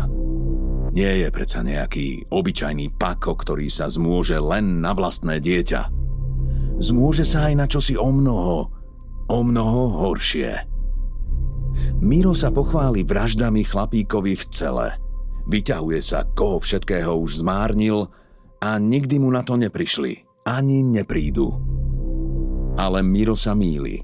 Nie 0.92 1.24
je 1.24 1.28
predsa 1.32 1.64
nejaký 1.64 2.28
obyčajný 2.28 2.96
pako, 2.96 3.36
ktorý 3.36 3.68
sa 3.68 3.88
zmôže 3.88 4.36
len 4.40 4.80
na 4.80 4.92
vlastné 4.96 5.40
dieťa. 5.40 5.88
Zmôže 6.80 7.24
sa 7.24 7.52
aj 7.52 7.54
na 7.56 7.66
čosi 7.68 7.96
o 7.96 8.08
mnoho, 8.08 8.68
o 9.28 9.38
mnoho 9.44 10.08
horšie. 10.08 10.68
Miro 12.00 12.36
sa 12.36 12.52
pochváli 12.52 13.04
vraždami 13.04 13.64
chlapíkovi 13.64 14.32
v 14.36 14.44
cele– 14.48 14.88
Vyťahuje 15.46 16.00
sa, 16.02 16.26
koho 16.26 16.62
všetkého 16.62 17.18
už 17.18 17.42
zmárnil 17.42 18.06
a 18.62 18.78
nikdy 18.78 19.18
mu 19.18 19.30
na 19.34 19.42
to 19.42 19.58
neprišli. 19.58 20.22
Ani 20.46 20.82
neprídu. 20.86 21.54
Ale 22.78 23.02
Miro 23.02 23.34
sa 23.34 23.52
míli. 23.52 24.02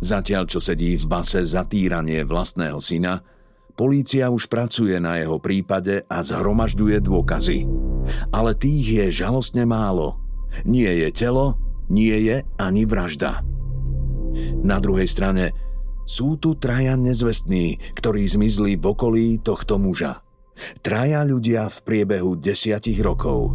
Zatiaľ, 0.00 0.48
čo 0.48 0.60
sedí 0.60 0.96
v 0.96 1.06
base 1.08 1.44
za 1.44 1.68
týranie 1.68 2.24
vlastného 2.24 2.80
syna, 2.80 3.20
polícia 3.76 4.32
už 4.32 4.48
pracuje 4.48 4.96
na 4.96 5.20
jeho 5.20 5.36
prípade 5.36 6.04
a 6.08 6.24
zhromažďuje 6.24 6.98
dôkazy. 7.04 7.58
Ale 8.32 8.56
tých 8.56 8.86
je 8.86 9.06
žalostne 9.24 9.68
málo. 9.68 10.16
Nie 10.64 10.96
je 11.06 11.08
telo, 11.12 11.60
nie 11.92 12.16
je 12.24 12.40
ani 12.56 12.88
vražda. 12.88 13.44
Na 14.64 14.80
druhej 14.80 15.08
strane 15.08 15.65
sú 16.06 16.38
tu 16.38 16.54
traja 16.54 16.94
nezvestní, 16.94 17.82
ktorí 17.98 18.24
zmizli 18.24 18.78
v 18.78 18.84
okolí 18.94 19.26
tohto 19.42 19.76
muža. 19.76 20.22
Traja 20.80 21.20
ľudia 21.26 21.68
v 21.68 21.78
priebehu 21.84 22.38
desiatich 22.40 22.96
rokov. 23.04 23.52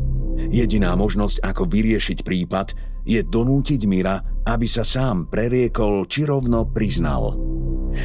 Jediná 0.53 0.93
možnosť, 0.93 1.41
ako 1.41 1.65
vyriešiť 1.65 2.21
prípad, 2.21 2.67
je 3.07 3.25
donútiť 3.25 3.81
Mira, 3.89 4.21
aby 4.45 4.67
sa 4.69 4.85
sám 4.85 5.25
preriekol 5.25 6.05
či 6.05 6.29
rovno 6.29 6.69
priznal. 6.69 7.33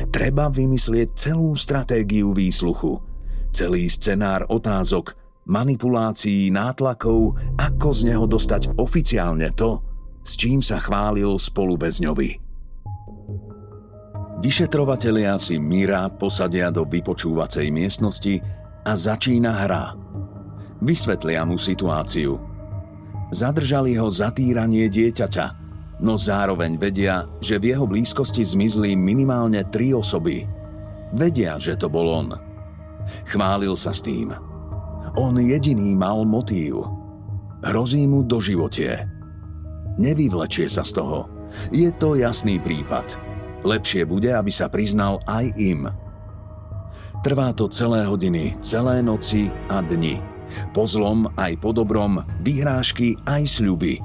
Treba 0.09 0.49
vymyslieť 0.49 1.09
celú 1.13 1.53
stratégiu 1.55 2.33
výsluchu. 2.33 2.99
Celý 3.53 3.89
scenár 3.93 4.49
otázok, 4.49 5.13
manipulácií, 5.47 6.49
nátlakov, 6.49 7.37
ako 7.61 7.89
z 7.93 8.01
neho 8.13 8.25
dostať 8.25 8.81
oficiálne 8.81 9.53
to, 9.53 9.85
s 10.25 10.35
čím 10.35 10.65
sa 10.65 10.81
chválil 10.81 11.37
spoluväzňovi. 11.37 12.46
Vyšetrovatelia 14.37 15.41
si 15.41 15.57
Míra 15.57 16.13
posadia 16.13 16.69
do 16.69 16.85
vypočúvacej 16.85 17.73
miestnosti 17.73 18.45
a 18.85 18.93
začína 18.93 19.65
hra. 19.65 19.97
Vysvetlia 20.85 21.41
mu 21.49 21.57
situáciu. 21.57 22.37
Zadržali 23.33 23.97
ho 23.97 24.13
za 24.13 24.29
týranie 24.31 24.93
dieťaťa, 24.93 25.47
no 26.05 26.21
zároveň 26.21 26.77
vedia, 26.77 27.25
že 27.41 27.57
v 27.57 27.73
jeho 27.75 27.89
blízkosti 27.89 28.45
zmizli 28.45 28.93
minimálne 28.93 29.65
tri 29.73 29.97
osoby. 29.97 30.45
Vedia, 31.17 31.57
že 31.57 31.81
to 31.81 31.89
bol 31.89 32.05
on. 32.05 32.37
Chválil 33.25 33.73
sa 33.73 33.97
s 33.97 34.05
tým. 34.05 34.37
On 35.17 35.33
jediný 35.33 35.97
mal 35.97 36.29
motív. 36.29 36.85
Hrozí 37.65 38.05
mu 38.05 38.21
do 38.21 38.37
životie. 38.37 39.09
Nevyvlečie 39.97 40.69
sa 40.69 40.85
z 40.85 40.93
toho. 40.93 41.25
Je 41.73 41.89
to 41.97 42.21
jasný 42.21 42.61
prípad. 42.61 43.26
Lepšie 43.67 44.07
bude, 44.07 44.31
aby 44.31 44.55
sa 44.55 44.71
priznal 44.71 45.19
aj 45.27 45.51
im. 45.59 45.91
Trvá 47.27 47.51
to 47.51 47.67
celé 47.67 48.07
hodiny, 48.07 48.55
celé 48.63 49.03
noci 49.03 49.51
a 49.67 49.83
dni. 49.83 50.23
Po 50.71 50.87
zlom 50.87 51.27
aj 51.35 51.59
po 51.59 51.75
dobrom, 51.75 52.23
vyhrážky 52.47 53.19
aj 53.27 53.59
sľuby. 53.59 53.99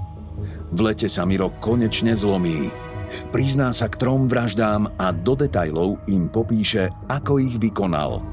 V 0.74 0.80
lete 0.82 1.06
sa 1.06 1.30
Miro 1.30 1.54
konečne 1.62 2.18
zlomí. 2.18 2.74
Prizná 3.30 3.70
sa 3.70 3.86
k 3.86 4.02
trom 4.02 4.26
vraždám 4.26 4.98
a 4.98 5.14
do 5.14 5.38
detajlov 5.38 6.02
im 6.10 6.26
popíše, 6.26 6.90
ako 7.06 7.38
ich 7.38 7.62
vykonal. 7.62 8.26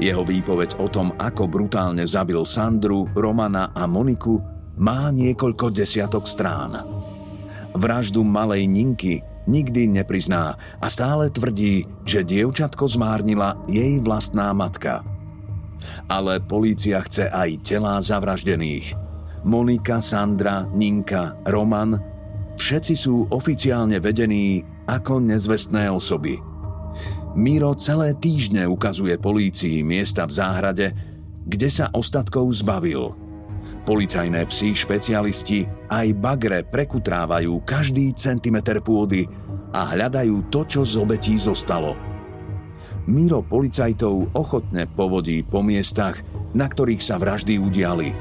Jeho 0.00 0.24
výpoveď 0.24 0.80
o 0.80 0.88
tom, 0.88 1.12
ako 1.20 1.52
brutálne 1.52 2.08
zabil 2.08 2.40
Sandru, 2.48 3.04
Romana 3.12 3.76
a 3.76 3.84
Moniku, 3.84 4.40
má 4.80 5.12
niekoľko 5.12 5.68
desiatok 5.68 6.24
strán. 6.24 6.80
Vraždu 7.76 8.24
malej 8.24 8.64
Ninky 8.64 9.20
nikdy 9.46 9.90
neprizná 9.90 10.56
a 10.78 10.86
stále 10.86 11.30
tvrdí, 11.30 11.86
že 12.06 12.26
dievčatko 12.26 12.86
zmárnila 12.86 13.58
jej 13.66 13.98
vlastná 14.02 14.50
matka. 14.54 15.02
Ale 16.06 16.38
polícia 16.38 17.02
chce 17.02 17.26
aj 17.26 17.66
telá 17.66 17.98
zavraždených. 17.98 18.94
Monika, 19.42 19.98
Sandra, 19.98 20.62
Ninka, 20.70 21.34
Roman 21.42 21.98
všetci 22.54 22.94
sú 22.94 23.26
oficiálne 23.34 23.98
vedení 23.98 24.62
ako 24.86 25.18
nezvestné 25.18 25.90
osoby. 25.90 26.38
Miro 27.34 27.74
celé 27.74 28.14
týždne 28.14 28.68
ukazuje 28.68 29.18
polícii 29.18 29.82
miesta 29.82 30.28
v 30.28 30.32
záhrade, 30.36 30.86
kde 31.42 31.68
sa 31.72 31.90
ostatkov 31.90 32.54
zbavil– 32.54 33.10
Policajné 33.82 34.46
psi 34.46 34.78
špecialisti 34.78 35.66
aj 35.90 36.14
bagre 36.14 36.62
prekutrávajú 36.62 37.66
každý 37.66 38.14
centimeter 38.14 38.78
pôdy 38.78 39.26
a 39.74 39.90
hľadajú 39.90 40.54
to, 40.54 40.62
čo 40.62 40.80
z 40.86 41.02
obetí 41.02 41.34
zostalo. 41.34 41.98
Miro 43.10 43.42
policajtov 43.42 44.38
ochotne 44.38 44.86
povodí 44.86 45.42
po 45.42 45.66
miestach, 45.66 46.22
na 46.54 46.70
ktorých 46.70 47.02
sa 47.02 47.18
vraždy 47.18 47.58
udiali. 47.58 48.14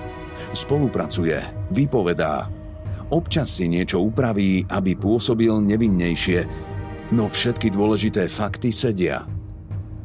Spolupracuje, 0.50 1.70
vypovedá. 1.70 2.50
Občas 3.14 3.54
si 3.54 3.70
niečo 3.70 4.02
upraví, 4.02 4.66
aby 4.66 4.98
pôsobil 4.98 5.54
nevinnejšie, 5.62 6.40
no 7.14 7.30
všetky 7.30 7.70
dôležité 7.70 8.26
fakty 8.26 8.74
sedia. 8.74 9.30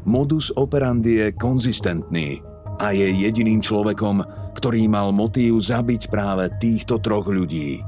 Modus 0.04 0.52
operandi 0.52 1.24
je 1.24 1.28
konzistentný 1.32 2.44
a 2.76 2.92
je 2.92 3.08
jediným 3.24 3.64
človekom, 3.64 4.20
ktorý 4.56 4.88
mal 4.88 5.12
motív 5.12 5.60
zabiť 5.60 6.08
práve 6.08 6.48
týchto 6.56 6.96
troch 6.96 7.28
ľudí. 7.28 7.84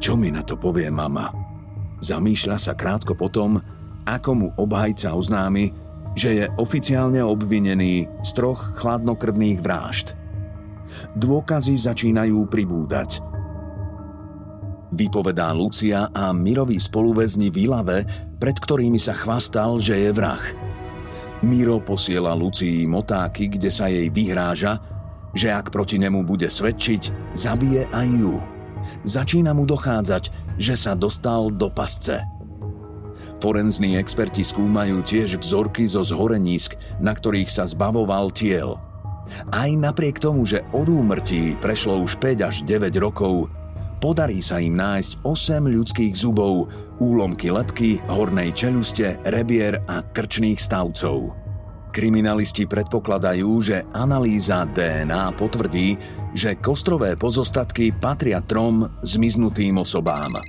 Čo 0.00 0.16
mi 0.16 0.32
na 0.32 0.40
to 0.40 0.56
povie 0.56 0.88
mama? 0.88 1.28
Zamýšľa 2.00 2.56
sa 2.56 2.72
krátko 2.72 3.12
potom, 3.16 3.60
ako 4.04 4.30
mu 4.32 4.48
obhajca 4.56 5.12
oznámi, 5.12 5.72
že 6.16 6.40
je 6.40 6.44
oficiálne 6.56 7.20
obvinený 7.20 8.08
z 8.24 8.30
troch 8.36 8.76
chladnokrvných 8.80 9.60
vražd. 9.60 10.16
Dôkazy 11.16 11.74
začínajú 11.80 12.44
pribúdať. 12.48 13.20
Vypovedá 14.94 15.50
Lucia 15.56 16.06
a 16.12 16.30
miroví 16.30 16.78
spoluväzni 16.78 17.50
v 17.50 17.66
pred 18.38 18.56
ktorými 18.60 19.00
sa 19.00 19.16
chvastal, 19.16 19.80
že 19.80 19.96
je 19.96 20.10
vrah– 20.12 20.44
Miro 21.44 21.76
posiela 21.84 22.32
Lucii 22.32 22.88
motáky, 22.88 23.52
kde 23.52 23.68
sa 23.68 23.92
jej 23.92 24.08
vyhráža, 24.08 24.80
že 25.36 25.52
ak 25.52 25.68
proti 25.68 26.00
nemu 26.00 26.24
bude 26.24 26.48
svedčiť, 26.48 27.36
zabije 27.36 27.84
aj 27.92 28.08
ju. 28.08 28.40
Začína 29.04 29.52
mu 29.52 29.68
dochádzať, 29.68 30.56
že 30.56 30.74
sa 30.74 30.96
dostal 30.96 31.52
do 31.52 31.68
pasce. 31.68 32.24
Forenzní 33.44 34.00
experti 34.00 34.40
skúmajú 34.40 35.04
tiež 35.04 35.36
vzorky 35.36 35.84
zo 35.84 36.00
zhorenísk, 36.00 36.80
na 37.04 37.12
ktorých 37.12 37.52
sa 37.52 37.68
zbavoval 37.68 38.32
tiel. 38.32 38.80
Aj 39.52 39.68
napriek 39.68 40.20
tomu, 40.20 40.48
že 40.48 40.64
od 40.72 40.88
úmrtí 40.88 41.56
prešlo 41.60 42.00
už 42.00 42.16
5 42.20 42.48
až 42.48 42.56
9 42.64 42.88
rokov, 43.00 43.52
podarí 43.98 44.42
sa 44.42 44.62
im 44.62 44.78
nájsť 44.78 45.22
8 45.22 45.66
ľudských 45.70 46.14
zubov, 46.14 46.70
úlomky 47.02 47.50
lepky, 47.50 47.98
hornej 48.06 48.54
čeluste, 48.54 49.18
rebier 49.26 49.82
a 49.86 50.02
krčných 50.02 50.58
stavcov. 50.58 51.34
Kriminalisti 51.94 52.66
predpokladajú, 52.66 53.50
že 53.62 53.86
analýza 53.94 54.66
DNA 54.66 55.38
potvrdí, 55.38 55.94
že 56.34 56.58
kostrové 56.58 57.14
pozostatky 57.14 57.94
patria 57.94 58.42
trom 58.42 58.90
zmiznutým 59.06 59.78
osobám. 59.78 60.42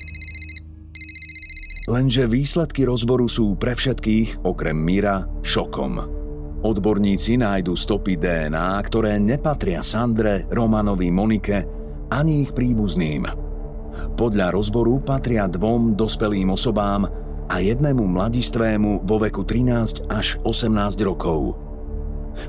Lenže 1.85 2.25
výsledky 2.25 2.81
rozboru 2.89 3.29
sú 3.29 3.53
pre 3.61 3.77
všetkých, 3.77 4.41
okrem 4.41 4.73
Mira, 4.73 5.21
šokom. 5.45 6.01
Odborníci 6.65 7.37
nájdu 7.37 7.77
stopy 7.77 8.17
DNA, 8.17 8.81
ktoré 8.89 9.21
nepatria 9.21 9.85
Sandre, 9.85 10.49
Romanovi, 10.49 11.13
Monike 11.13 11.84
ani 12.15 12.47
ich 12.47 12.55
príbuzným. 12.55 13.27
Podľa 14.15 14.55
rozboru 14.55 15.03
patria 15.03 15.51
dvom 15.51 15.99
dospelým 15.99 16.55
osobám 16.55 17.03
a 17.51 17.55
jednému 17.59 18.07
mladistvému 18.07 19.03
vo 19.03 19.17
veku 19.19 19.43
13 19.43 20.07
až 20.07 20.39
18 20.47 20.71
rokov. 21.03 21.59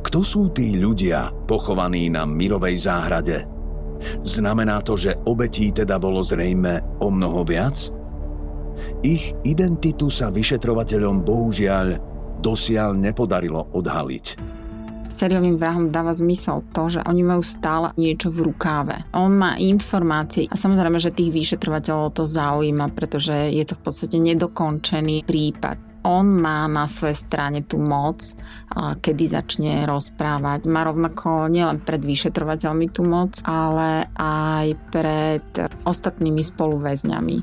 Kto 0.02 0.22
sú 0.22 0.50
tí 0.54 0.78
ľudia 0.78 1.30
pochovaní 1.46 2.10
na 2.10 2.26
Mirovej 2.26 2.86
záhrade? 2.86 3.46
Znamená 4.22 4.82
to, 4.82 4.94
že 4.94 5.18
obetí 5.26 5.70
teda 5.74 5.98
bolo 5.98 6.22
zrejme 6.22 7.02
o 7.02 7.10
mnoho 7.10 7.42
viac? 7.46 7.90
Ich 9.02 9.32
identitu 9.46 10.12
sa 10.12 10.28
vyšetrovateľom 10.30 11.22
bohužiaľ 11.22 11.86
dosiaľ 12.44 12.92
nepodarilo 12.98 13.72
odhaliť 13.72 14.55
sériovým 15.16 15.56
vrahom 15.56 15.88
dáva 15.88 16.12
zmysel 16.12 16.60
to, 16.76 16.92
že 16.92 17.00
oni 17.00 17.22
majú 17.24 17.40
stále 17.40 17.96
niečo 17.96 18.28
v 18.28 18.52
rukáve. 18.52 19.08
On 19.16 19.32
má 19.32 19.56
informácie 19.56 20.44
a 20.52 20.56
samozrejme, 20.60 21.00
že 21.00 21.16
tých 21.16 21.32
vyšetrovateľov 21.32 22.12
to 22.12 22.24
zaujíma, 22.28 22.92
pretože 22.92 23.32
je 23.32 23.64
to 23.64 23.74
v 23.80 23.82
podstate 23.82 24.16
nedokončený 24.20 25.24
prípad 25.24 25.85
on 26.06 26.38
má 26.38 26.70
na 26.70 26.86
svojej 26.86 27.18
strane 27.18 27.66
tú 27.66 27.82
moc, 27.82 28.22
kedy 29.02 29.24
začne 29.26 29.82
rozprávať. 29.90 30.70
Má 30.70 30.86
rovnako 30.86 31.50
nielen 31.50 31.82
pred 31.82 31.98
vyšetrovateľmi 31.98 32.86
tú 32.94 33.02
moc, 33.02 33.42
ale 33.42 34.06
aj 34.14 34.66
pred 34.94 35.42
ostatnými 35.82 36.46
spoluväzňami. 36.46 37.36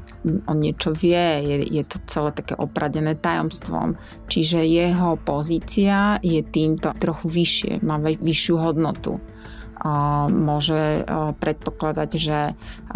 On 0.48 0.58
niečo 0.58 0.96
vie, 0.96 1.44
je, 1.44 1.56
je 1.68 1.84
to 1.84 2.00
celé 2.08 2.32
také 2.32 2.56
opradené 2.56 3.20
tajomstvom. 3.20 4.00
Čiže 4.32 4.64
jeho 4.64 5.20
pozícia 5.20 6.24
je 6.24 6.40
týmto 6.40 6.96
trochu 6.96 7.28
vyššie, 7.28 7.84
má 7.84 8.00
vyššiu 8.00 8.56
hodnotu 8.56 9.20
môže 10.32 11.04
predpokladať, 11.44 12.10
že 12.16 12.40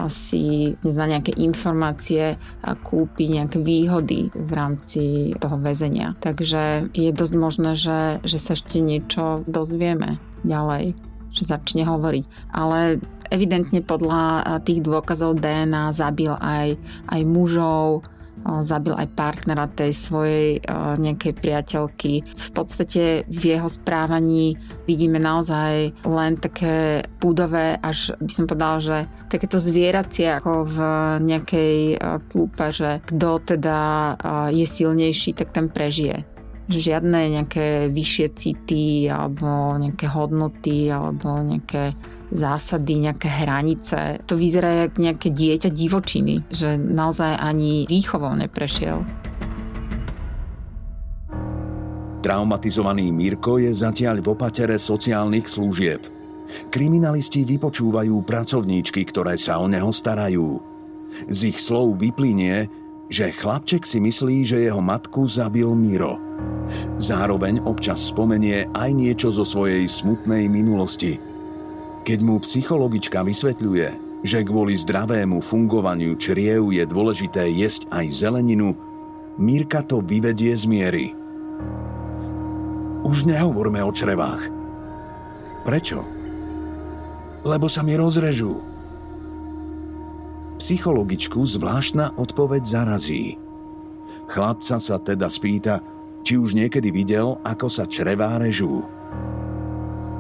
si 0.07 0.73
za 0.81 1.03
nejaké 1.03 1.35
informácie 1.35 2.39
kúpi 2.63 3.27
nejaké 3.27 3.59
výhody 3.59 4.31
v 4.31 4.51
rámci 4.55 5.35
toho 5.35 5.59
väzenia. 5.59 6.15
Takže 6.23 6.91
je 6.95 7.11
dosť 7.11 7.33
možné, 7.35 7.71
že, 7.75 8.23
že 8.23 8.39
sa 8.39 8.55
ešte 8.55 8.79
niečo 8.79 9.43
dozvieme 9.45 10.17
ďalej, 10.47 10.95
že 11.35 11.43
začne 11.43 11.83
hovoriť. 11.83 12.55
Ale 12.55 13.03
evidentne 13.27 13.83
podľa 13.83 14.63
tých 14.63 14.79
dôkazov 14.79 15.43
DNA 15.43 15.91
zabil 15.91 16.31
aj, 16.39 16.79
aj 17.11 17.21
mužov, 17.27 18.07
zabil 18.63 18.95
aj 18.95 19.07
partnera 19.13 19.67
tej 19.67 19.91
svojej 19.91 20.63
nejakej 20.97 21.33
priateľky. 21.35 22.23
V 22.23 22.49
podstate 22.55 23.27
v 23.27 23.43
jeho 23.57 23.67
správaní 23.67 24.55
vidíme 24.87 25.19
naozaj 25.19 25.91
len 26.07 26.39
také 26.39 27.03
púdové, 27.19 27.75
až 27.83 28.15
by 28.23 28.31
som 28.31 28.45
povedala, 28.47 28.77
že 28.79 28.97
takéto 29.27 29.59
zvieracie 29.59 30.31
ako 30.31 30.63
v 30.63 30.77
nejakej 31.27 31.99
plúpe, 32.31 32.71
že 32.71 33.03
kto 33.03 33.43
teda 33.43 33.79
je 34.51 34.65
silnejší, 34.65 35.35
tak 35.35 35.51
ten 35.51 35.67
prežije 35.67 36.23
žiadne 36.67 37.31
nejaké 37.31 37.87
vyššie 37.87 38.27
city 38.35 39.07
alebo 39.07 39.79
nejaké 39.79 40.03
hodnoty 40.11 40.91
alebo 40.91 41.39
nejaké 41.39 41.95
zásady, 42.31 43.07
nejaké 43.07 43.29
hranice. 43.29 44.19
To 44.27 44.35
vyzerá 44.35 44.87
jak 44.87 44.99
nejaké 44.99 45.29
dieťa 45.31 45.69
divočiny, 45.71 46.43
že 46.51 46.75
naozaj 46.75 47.39
ani 47.39 47.87
výchovou 47.87 48.35
neprešiel. 48.35 49.03
Traumatizovaný 52.17 53.13
Mirko 53.15 53.61
je 53.61 53.71
zatiaľ 53.71 54.19
v 54.19 54.35
opatere 54.35 54.75
sociálnych 54.75 55.47
služieb. 55.47 56.01
Kriminalisti 56.67 57.43
vypočúvajú 57.47 58.23
pracovníčky, 58.23 59.03
ktoré 59.07 59.39
sa 59.39 59.59
o 59.59 59.67
neho 59.67 59.91
starajú. 59.91 60.59
Z 61.31 61.55
ich 61.55 61.59
slov 61.63 61.99
vyplynie, 62.03 62.67
že 63.07 63.31
chlapček 63.31 63.87
si 63.87 64.03
myslí, 64.03 64.43
že 64.43 64.67
jeho 64.67 64.83
matku 64.83 65.23
zabil 65.23 65.71
Miro. 65.71 66.19
Zároveň 66.99 67.63
občas 67.63 68.11
spomenie 68.11 68.67
aj 68.75 68.89
niečo 68.91 69.31
zo 69.31 69.47
svojej 69.47 69.87
smutnej 69.87 70.51
minulosti. 70.51 71.15
Keď 72.07 72.23
mu 72.23 72.39
psychologička 72.39 73.19
vysvetľuje, 73.19 74.23
že 74.23 74.39
kvôli 74.47 74.79
zdravému 74.79 75.43
fungovaniu 75.43 76.15
čriev 76.15 76.71
je 76.71 76.87
dôležité 76.87 77.51
jesť 77.51 77.83
aj 77.91 78.05
zeleninu, 78.15 78.79
Mirka 79.35 79.83
to 79.83 79.99
vyvedie 79.99 80.55
z 80.55 80.71
miery. 80.71 81.05
Už 83.03 83.27
nehovorme 83.27 83.83
o 83.83 83.91
črevách. 83.91 84.47
Prečo? 85.67 85.99
Lebo 87.43 87.67
sa 87.67 87.83
mi 87.83 87.99
rozrežú. 87.99 88.55
Psychologičku 90.63 91.43
zvláštna 91.43 92.15
odpoveď 92.15 92.63
zarazí. 92.63 93.35
Chlapca 94.31 94.79
sa 94.79 94.95
teda 94.95 95.27
spýta, 95.27 95.83
či 96.23 96.39
už 96.39 96.55
niekedy 96.55 96.87
videl, 96.87 97.35
ako 97.43 97.67
sa 97.67 97.83
črevá 97.83 98.39
režú. 98.39 98.87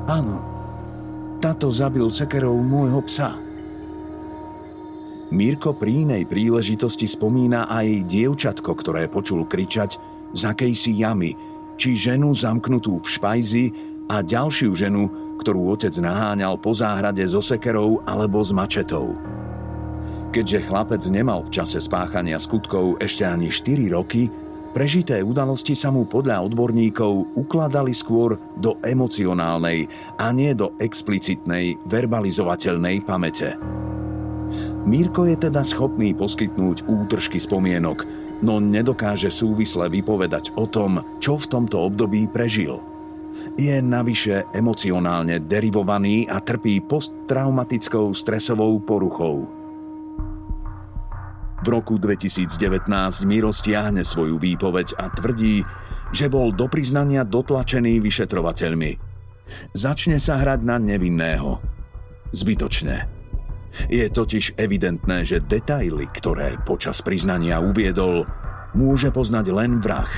Áno, 0.07 0.56
táto 1.37 1.69
zabil 1.69 2.09
sekerou 2.09 2.57
môjho 2.59 3.01
psa. 3.05 3.37
Mirko 5.27 5.75
pri 5.75 6.07
inej 6.07 6.23
príležitosti 6.23 7.03
spomína 7.03 7.67
aj 7.67 8.07
dievčatko, 8.07 8.71
ktoré 8.79 9.11
počul 9.11 9.43
kričať 9.43 9.99
z 10.31 10.41
akejsi 10.47 10.95
jamy, 10.95 11.35
či 11.75 11.99
ženu 11.99 12.31
zamknutú 12.31 13.03
v 13.03 13.07
špajzi 13.07 13.65
a 14.07 14.23
ďalšiu 14.23 14.71
ženu, 14.71 15.35
ktorú 15.43 15.75
otec 15.75 15.91
naháňal 15.99 16.55
po 16.57 16.71
záhrade 16.71 17.21
so 17.27 17.43
sekerou 17.43 18.01
alebo 18.07 18.39
s 18.39 18.55
mačetou. 18.55 19.19
Keďže 20.31 20.67
chlapec 20.67 21.03
nemal 21.11 21.43
v 21.43 21.53
čase 21.53 21.79
spáchania 21.79 22.39
skutkov 22.39 22.99
ešte 23.03 23.27
ani 23.27 23.51
4 23.51 23.95
roky, 23.95 24.31
prežité 24.77 25.25
udalosti 25.25 25.73
sa 25.73 25.89
mu 25.89 26.05
podľa 26.05 26.45
odborníkov 26.45 27.33
ukladali 27.33 27.97
skôr 27.97 28.37
do 28.61 28.77
emocionálnej 28.85 29.89
a 30.21 30.29
nie 30.29 30.53
do 30.53 30.77
explicitnej, 30.77 31.81
verbalizovateľnej 31.89 33.01
pamäte. 33.01 33.57
Mírko 34.85 35.25
je 35.25 35.49
teda 35.49 35.65
schopný 35.65 36.13
poskytnúť 36.13 36.85
útržky 36.85 37.41
spomienok, 37.41 38.05
no 38.45 38.61
nedokáže 38.61 39.33
súvisle 39.33 39.89
vypovedať 39.89 40.53
o 40.53 40.69
tom, 40.69 41.01
čo 41.17 41.41
v 41.41 41.49
tomto 41.49 41.81
období 41.81 42.29
prežil. 42.29 42.77
Je 43.57 43.81
navyše 43.81 44.45
emocionálne 44.53 45.41
derivovaný 45.41 46.29
a 46.29 46.37
trpí 46.37 46.85
posttraumatickou 46.85 48.13
stresovou 48.13 48.77
poruchou. 48.85 49.56
V 51.57 51.67
roku 51.73 51.97
2019 51.97 52.85
Miro 53.25 53.49
stiahne 53.49 54.05
svoju 54.05 54.37
výpoveď 54.37 54.93
a 55.01 55.09
tvrdí, 55.09 55.65
že 56.13 56.29
bol 56.29 56.53
do 56.53 56.69
priznania 56.69 57.25
dotlačený 57.25 57.97
vyšetrovateľmi. 57.97 58.91
Začne 59.73 60.21
sa 60.21 60.37
hrať 60.37 60.59
na 60.61 60.77
nevinného. 60.77 61.57
Zbytočné. 62.29 63.09
Je 63.89 64.05
totiž 64.09 64.57
evidentné, 64.57 65.25
že 65.25 65.43
detaily, 65.43 66.09
ktoré 66.09 66.57
počas 66.65 67.01
priznania 67.01 67.61
uviedol, 67.61 68.25
môže 68.73 69.13
poznať 69.13 69.45
len 69.53 69.81
vrah. 69.81 70.09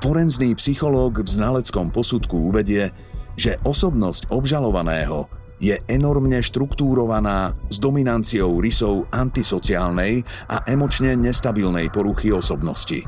Forenzný 0.00 0.56
psychológ 0.56 1.20
v 1.20 1.28
znaleckom 1.28 1.92
posudku 1.92 2.48
uvedie, 2.48 2.90
že 3.38 3.60
osobnosť 3.62 4.32
obžalovaného 4.32 5.37
je 5.58 5.74
enormne 5.90 6.38
štruktúrovaná 6.38 7.54
s 7.66 7.82
dominanciou 7.82 8.62
rysov 8.62 9.10
antisociálnej 9.10 10.22
a 10.46 10.62
emočne 10.70 11.18
nestabilnej 11.18 11.90
poruchy 11.90 12.30
osobnosti. 12.30 13.02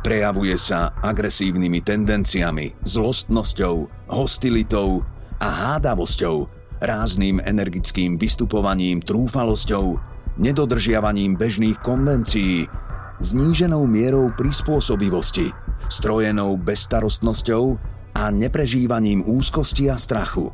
Prejavuje 0.00 0.56
sa 0.56 0.96
agresívnymi 1.04 1.84
tendenciami, 1.84 2.72
zlostnosťou, 2.88 4.08
hostilitou 4.08 5.04
a 5.36 5.48
hádavosťou, 5.48 6.48
rázným 6.80 7.44
energickým 7.44 8.16
vystupovaním, 8.16 9.04
trúfalosťou, 9.04 10.00
nedodržiavaním 10.40 11.36
bežných 11.36 11.76
konvencií, 11.84 12.64
zníženou 13.20 13.84
mierou 13.84 14.32
prispôsobivosti, 14.32 15.52
strojenou 15.92 16.56
bezstarostnosťou 16.56 17.76
a 18.16 18.32
neprežívaním 18.32 19.20
úzkosti 19.28 19.92
a 19.92 20.00
strachu. 20.00 20.48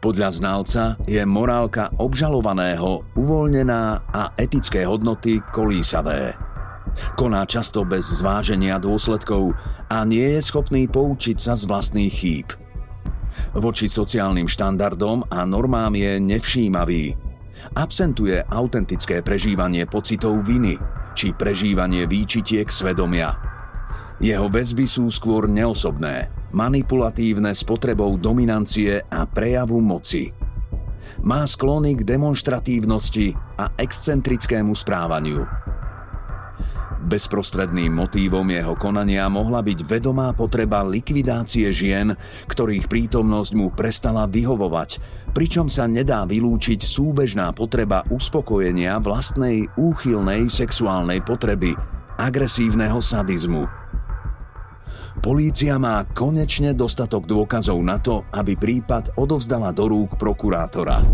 Podľa 0.00 0.28
znalca 0.32 0.82
je 1.04 1.20
morálka 1.28 1.92
obžalovaného 2.00 3.04
uvoľnená 3.14 3.82
a 4.08 4.32
etické 4.40 4.88
hodnoty 4.88 5.44
kolísavé. 5.52 6.34
Koná 7.14 7.44
často 7.44 7.84
bez 7.84 8.08
zváženia 8.08 8.80
dôsledkov 8.80 9.52
a 9.92 10.02
nie 10.08 10.36
je 10.36 10.40
schopný 10.40 10.88
poučiť 10.88 11.36
sa 11.36 11.52
z 11.54 11.68
vlastných 11.68 12.14
chýb– 12.16 12.48
Voči 13.54 13.90
sociálnym 13.90 14.46
štandardom 14.46 15.26
a 15.30 15.42
normám 15.46 15.94
je 15.94 16.18
nevšímavý. 16.22 17.14
Absentuje 17.76 18.40
autentické 18.48 19.20
prežívanie 19.20 19.84
pocitov 19.84 20.40
viny 20.46 20.80
či 21.12 21.36
prežívanie 21.36 22.08
výčitiek 22.08 22.66
svedomia. 22.70 23.36
Jeho 24.20 24.48
väzby 24.48 24.84
sú 24.84 25.08
skôr 25.08 25.48
neosobné, 25.48 26.28
manipulatívne 26.50 27.54
s 27.54 27.62
potrebou 27.66 28.14
dominancie 28.18 29.02
a 29.06 29.26
prejavu 29.26 29.78
moci. 29.78 30.30
Má 31.20 31.44
sklony 31.44 31.98
k 31.98 32.06
demonstratívnosti 32.06 33.34
a 33.58 33.72
excentrickému 33.76 34.72
správaniu. 34.72 35.44
Bezprostredným 37.00 37.96
motívom 37.96 38.44
jeho 38.44 38.76
konania 38.76 39.24
mohla 39.32 39.64
byť 39.64 39.88
vedomá 39.88 40.36
potreba 40.36 40.84
likvidácie 40.84 41.72
žien, 41.72 42.12
ktorých 42.44 42.86
prítomnosť 42.86 43.52
mu 43.56 43.72
prestala 43.72 44.28
vyhovovať, 44.28 45.00
pričom 45.32 45.72
sa 45.72 45.88
nedá 45.88 46.28
vylúčiť 46.28 46.78
súbežná 46.84 47.56
potreba 47.56 48.04
uspokojenia 48.12 49.00
vlastnej 49.00 49.64
úchylnej 49.80 50.52
sexuálnej 50.52 51.24
potreby, 51.24 51.72
agresívneho 52.20 53.00
sadizmu. 53.00 53.79
Polícia 55.20 55.76
má 55.76 56.00
konečne 56.16 56.72
dostatok 56.72 57.28
dôkazov 57.28 57.76
na 57.84 58.00
to, 58.00 58.24
aby 58.32 58.56
prípad 58.56 59.20
odovzdala 59.20 59.68
do 59.68 59.84
rúk 59.84 60.16
prokurátora. 60.16 61.04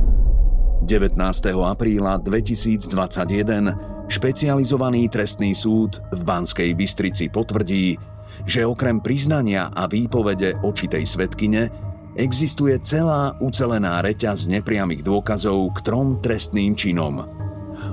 19. 0.86 1.18
apríla 1.66 2.22
2021 2.22 4.06
Špecializovaný 4.06 5.10
trestný 5.10 5.58
súd 5.58 5.98
v 6.14 6.22
Banskej 6.22 6.70
Bystrici 6.78 7.26
potvrdí, 7.34 7.98
že 8.46 8.62
okrem 8.62 9.02
priznania 9.02 9.74
a 9.74 9.90
výpovede 9.90 10.62
očitej 10.62 11.02
svetkine 11.02 11.66
existuje 12.14 12.78
celá 12.86 13.34
ucelená 13.42 14.06
reťaz 14.06 14.46
nepriamých 14.46 15.02
dôkazov 15.02 15.74
k 15.74 15.78
trom 15.82 16.22
trestným 16.22 16.78
činom. 16.78 17.26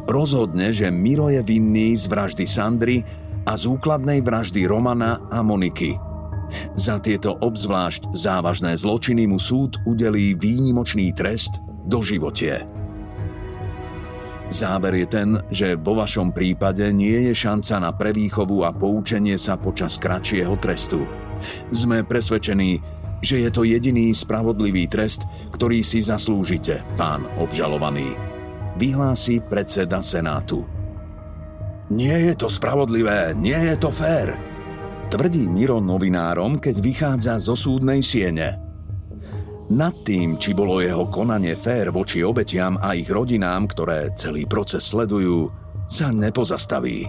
Rozhodne, 0.06 0.70
že 0.70 0.94
Miro 0.94 1.34
je 1.34 1.42
vinný 1.42 1.98
z 1.98 2.06
vraždy 2.06 2.46
Sandry 2.46 3.02
a 3.44 3.54
z 3.60 3.64
úkladnej 3.68 4.24
vraždy 4.24 4.68
Romana 4.68 5.20
a 5.32 5.44
Moniky. 5.44 6.00
Za 6.78 7.02
tieto 7.02 7.34
obzvlášť 7.40 8.14
závažné 8.14 8.78
zločiny 8.78 9.26
mu 9.26 9.42
súd 9.42 9.82
udelí 9.90 10.38
výnimočný 10.38 11.12
trest 11.16 11.60
do 11.88 12.00
životie. 12.00 12.64
Záver 14.54 15.02
je 15.02 15.08
ten, 15.10 15.30
že 15.50 15.74
vo 15.74 15.98
vašom 15.98 16.30
prípade 16.30 16.86
nie 16.94 17.32
je 17.32 17.34
šanca 17.34 17.76
na 17.82 17.92
prevýchovu 17.96 18.62
a 18.62 18.70
poučenie 18.70 19.34
sa 19.34 19.58
počas 19.58 19.98
kratšieho 19.98 20.54
trestu. 20.62 21.10
Sme 21.74 22.06
presvedčení, 22.06 22.78
že 23.24 23.42
je 23.42 23.50
to 23.50 23.66
jediný 23.66 24.14
spravodlivý 24.14 24.86
trest, 24.86 25.26
ktorý 25.56 25.82
si 25.82 26.06
zaslúžite, 26.06 26.86
pán 27.00 27.26
obžalovaný. 27.42 28.14
Vyhlási 28.78 29.42
predseda 29.42 30.06
Senátu. 30.06 30.73
Nie 31.94 32.18
je 32.26 32.34
to 32.34 32.50
spravodlivé, 32.50 33.38
nie 33.38 33.54
je 33.54 33.76
to 33.78 33.94
fér, 33.94 34.34
tvrdí 35.14 35.46
Miro 35.46 35.78
novinárom, 35.78 36.58
keď 36.58 36.82
vychádza 36.82 37.38
zo 37.38 37.54
súdnej 37.54 38.02
siene. 38.02 38.58
Nad 39.70 40.02
tým, 40.02 40.42
či 40.42 40.58
bolo 40.58 40.82
jeho 40.82 41.06
konanie 41.14 41.54
fér 41.54 41.94
voči 41.94 42.26
obetiam 42.26 42.82
a 42.82 42.98
ich 42.98 43.06
rodinám, 43.06 43.70
ktoré 43.70 44.10
celý 44.18 44.50
proces 44.50 44.90
sledujú, 44.90 45.54
sa 45.86 46.10
nepozastaví. 46.10 47.06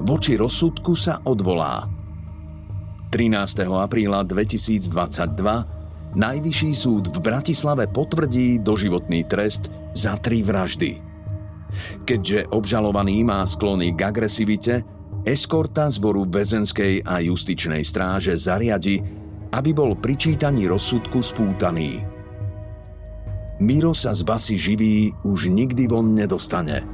Voči 0.00 0.40
rozsudku 0.40 0.96
sa 0.96 1.20
odvolá. 1.28 1.84
13. 3.12 3.68
apríla 3.68 4.24
2022 4.24 6.16
Najvyšší 6.16 6.72
súd 6.72 7.12
v 7.12 7.20
Bratislave 7.20 7.84
potvrdí 7.92 8.64
doživotný 8.64 9.28
trest 9.28 9.68
za 9.92 10.16
tri 10.16 10.40
vraždy. 10.40 11.15
Keďže 12.06 12.50
obžalovaný 12.50 13.22
má 13.26 13.42
sklony 13.44 13.92
k 13.92 14.00
agresivite, 14.08 14.84
eskorta 15.26 15.90
zboru 15.90 16.22
väzenskej 16.26 17.02
a 17.02 17.18
justičnej 17.18 17.82
stráže 17.82 18.38
zariadi, 18.38 19.02
aby 19.50 19.70
bol 19.74 19.98
pri 19.98 20.14
čítaní 20.14 20.70
rozsudku 20.70 21.18
spútaný. 21.18 22.02
Miro 23.56 23.96
sa 23.96 24.12
z 24.12 24.20
basy 24.20 24.60
živý 24.60 25.16
už 25.24 25.48
nikdy 25.48 25.88
von 25.88 26.12
nedostane. 26.12 26.84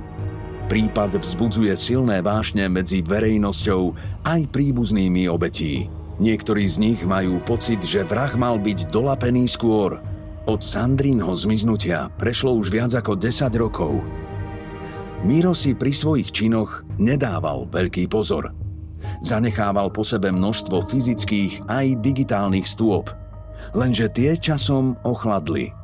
Prípad 0.70 1.18
vzbudzuje 1.18 1.74
silné 1.74 2.22
vášne 2.22 2.70
medzi 2.70 3.02
verejnosťou 3.02 3.92
aj 4.24 4.40
príbuznými 4.54 5.26
obetí. 5.26 5.90
Niektorí 6.22 6.64
z 6.70 6.76
nich 6.78 7.00
majú 7.02 7.42
pocit, 7.42 7.82
že 7.82 8.06
vrah 8.06 8.30
mal 8.38 8.62
byť 8.62 8.94
dolapený 8.94 9.50
skôr. 9.50 9.98
Od 10.46 10.60
Sandrinho 10.62 11.34
zmiznutia 11.34 12.14
prešlo 12.14 12.54
už 12.54 12.70
viac 12.70 12.94
ako 12.94 13.18
10 13.18 13.50
rokov. 13.58 14.21
Miro 15.22 15.54
si 15.54 15.78
pri 15.78 15.94
svojich 15.94 16.34
činoch 16.34 16.82
nedával 16.98 17.70
veľký 17.70 18.10
pozor. 18.10 18.50
Zanechával 19.22 19.90
po 19.94 20.02
sebe 20.02 20.34
množstvo 20.34 20.82
fyzických 20.90 21.66
aj 21.70 22.02
digitálnych 22.02 22.66
stôp. 22.66 23.10
Lenže 23.74 24.10
tie 24.10 24.34
časom 24.34 24.98
ochladli– 25.06 25.70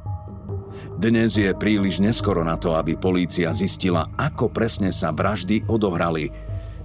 dnes 0.98 1.38
je 1.38 1.54
príliš 1.54 2.02
neskoro 2.02 2.42
na 2.42 2.58
to, 2.58 2.74
aby 2.74 2.98
polícia 2.98 3.54
zistila, 3.54 4.10
ako 4.18 4.50
presne 4.50 4.90
sa 4.90 5.14
vraždy 5.14 5.62
odohrali. 5.70 6.26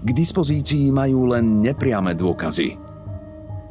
K 0.06 0.10
dispozícii 0.14 0.94
majú 0.94 1.34
len 1.34 1.66
nepriame 1.66 2.14
dôkazy. 2.14 2.78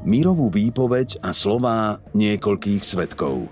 Mírovú 0.03 0.51
výpoveď 0.51 1.23
a 1.23 1.31
slová 1.31 2.03
niekoľkých 2.18 2.83
svetkov. 2.83 3.47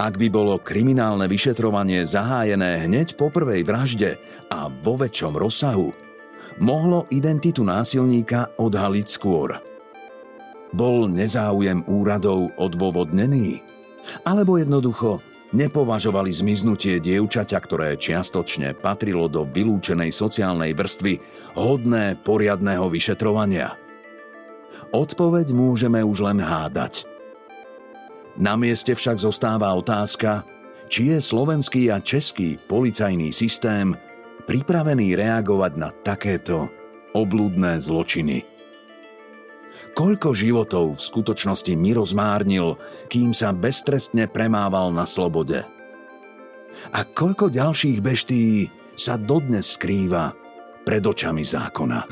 Ak 0.00 0.16
by 0.16 0.32
bolo 0.32 0.56
kriminálne 0.56 1.28
vyšetrovanie 1.28 2.08
zahájené 2.08 2.88
hneď 2.88 3.20
po 3.20 3.28
prvej 3.28 3.68
vražde 3.68 4.16
a 4.48 4.72
vo 4.72 4.96
väčšom 4.96 5.36
rozsahu, 5.36 5.92
mohlo 6.56 7.04
identitu 7.12 7.60
násilníka 7.60 8.56
odhaliť 8.56 9.06
skôr. 9.12 9.60
Bol 10.72 11.04
nezáujem 11.12 11.84
úradov 11.84 12.48
odôvodnený? 12.56 13.60
Alebo 14.24 14.56
jednoducho 14.56 15.20
nepovažovali 15.52 16.32
zmiznutie 16.32 16.96
dievčaťa, 16.96 17.58
ktoré 17.60 18.00
čiastočne 18.00 18.72
patrilo 18.80 19.28
do 19.28 19.44
vylúčenej 19.44 20.16
sociálnej 20.16 20.72
vrstvy, 20.72 21.20
hodné 21.60 22.16
poriadného 22.24 22.88
vyšetrovania? 22.88 23.76
Odpoveď 24.96 25.52
môžeme 25.52 26.00
už 26.00 26.24
len 26.24 26.40
hádať. 26.40 27.09
Na 28.40 28.56
mieste 28.56 28.96
však 28.96 29.20
zostáva 29.20 29.68
otázka, 29.76 30.48
či 30.88 31.12
je 31.12 31.20
slovenský 31.20 31.92
a 31.92 32.00
český 32.00 32.56
policajný 32.56 33.36
systém 33.36 33.92
pripravený 34.48 35.12
reagovať 35.12 35.72
na 35.76 35.92
takéto 36.00 36.72
oblúdne 37.12 37.76
zločiny. 37.76 38.48
Koľko 39.92 40.32
životov 40.32 40.96
v 40.96 41.04
skutočnosti 41.04 41.72
Miro 41.76 42.02
zmárnil, 42.08 42.80
kým 43.12 43.36
sa 43.36 43.52
beztrestne 43.52 44.24
premával 44.24 44.88
na 44.88 45.04
slobode? 45.04 45.60
A 46.96 47.00
koľko 47.04 47.52
ďalších 47.52 48.00
beští 48.00 48.72
sa 48.96 49.20
dodnes 49.20 49.76
skrýva 49.76 50.32
pred 50.88 51.04
očami 51.04 51.44
zákona? 51.44 52.08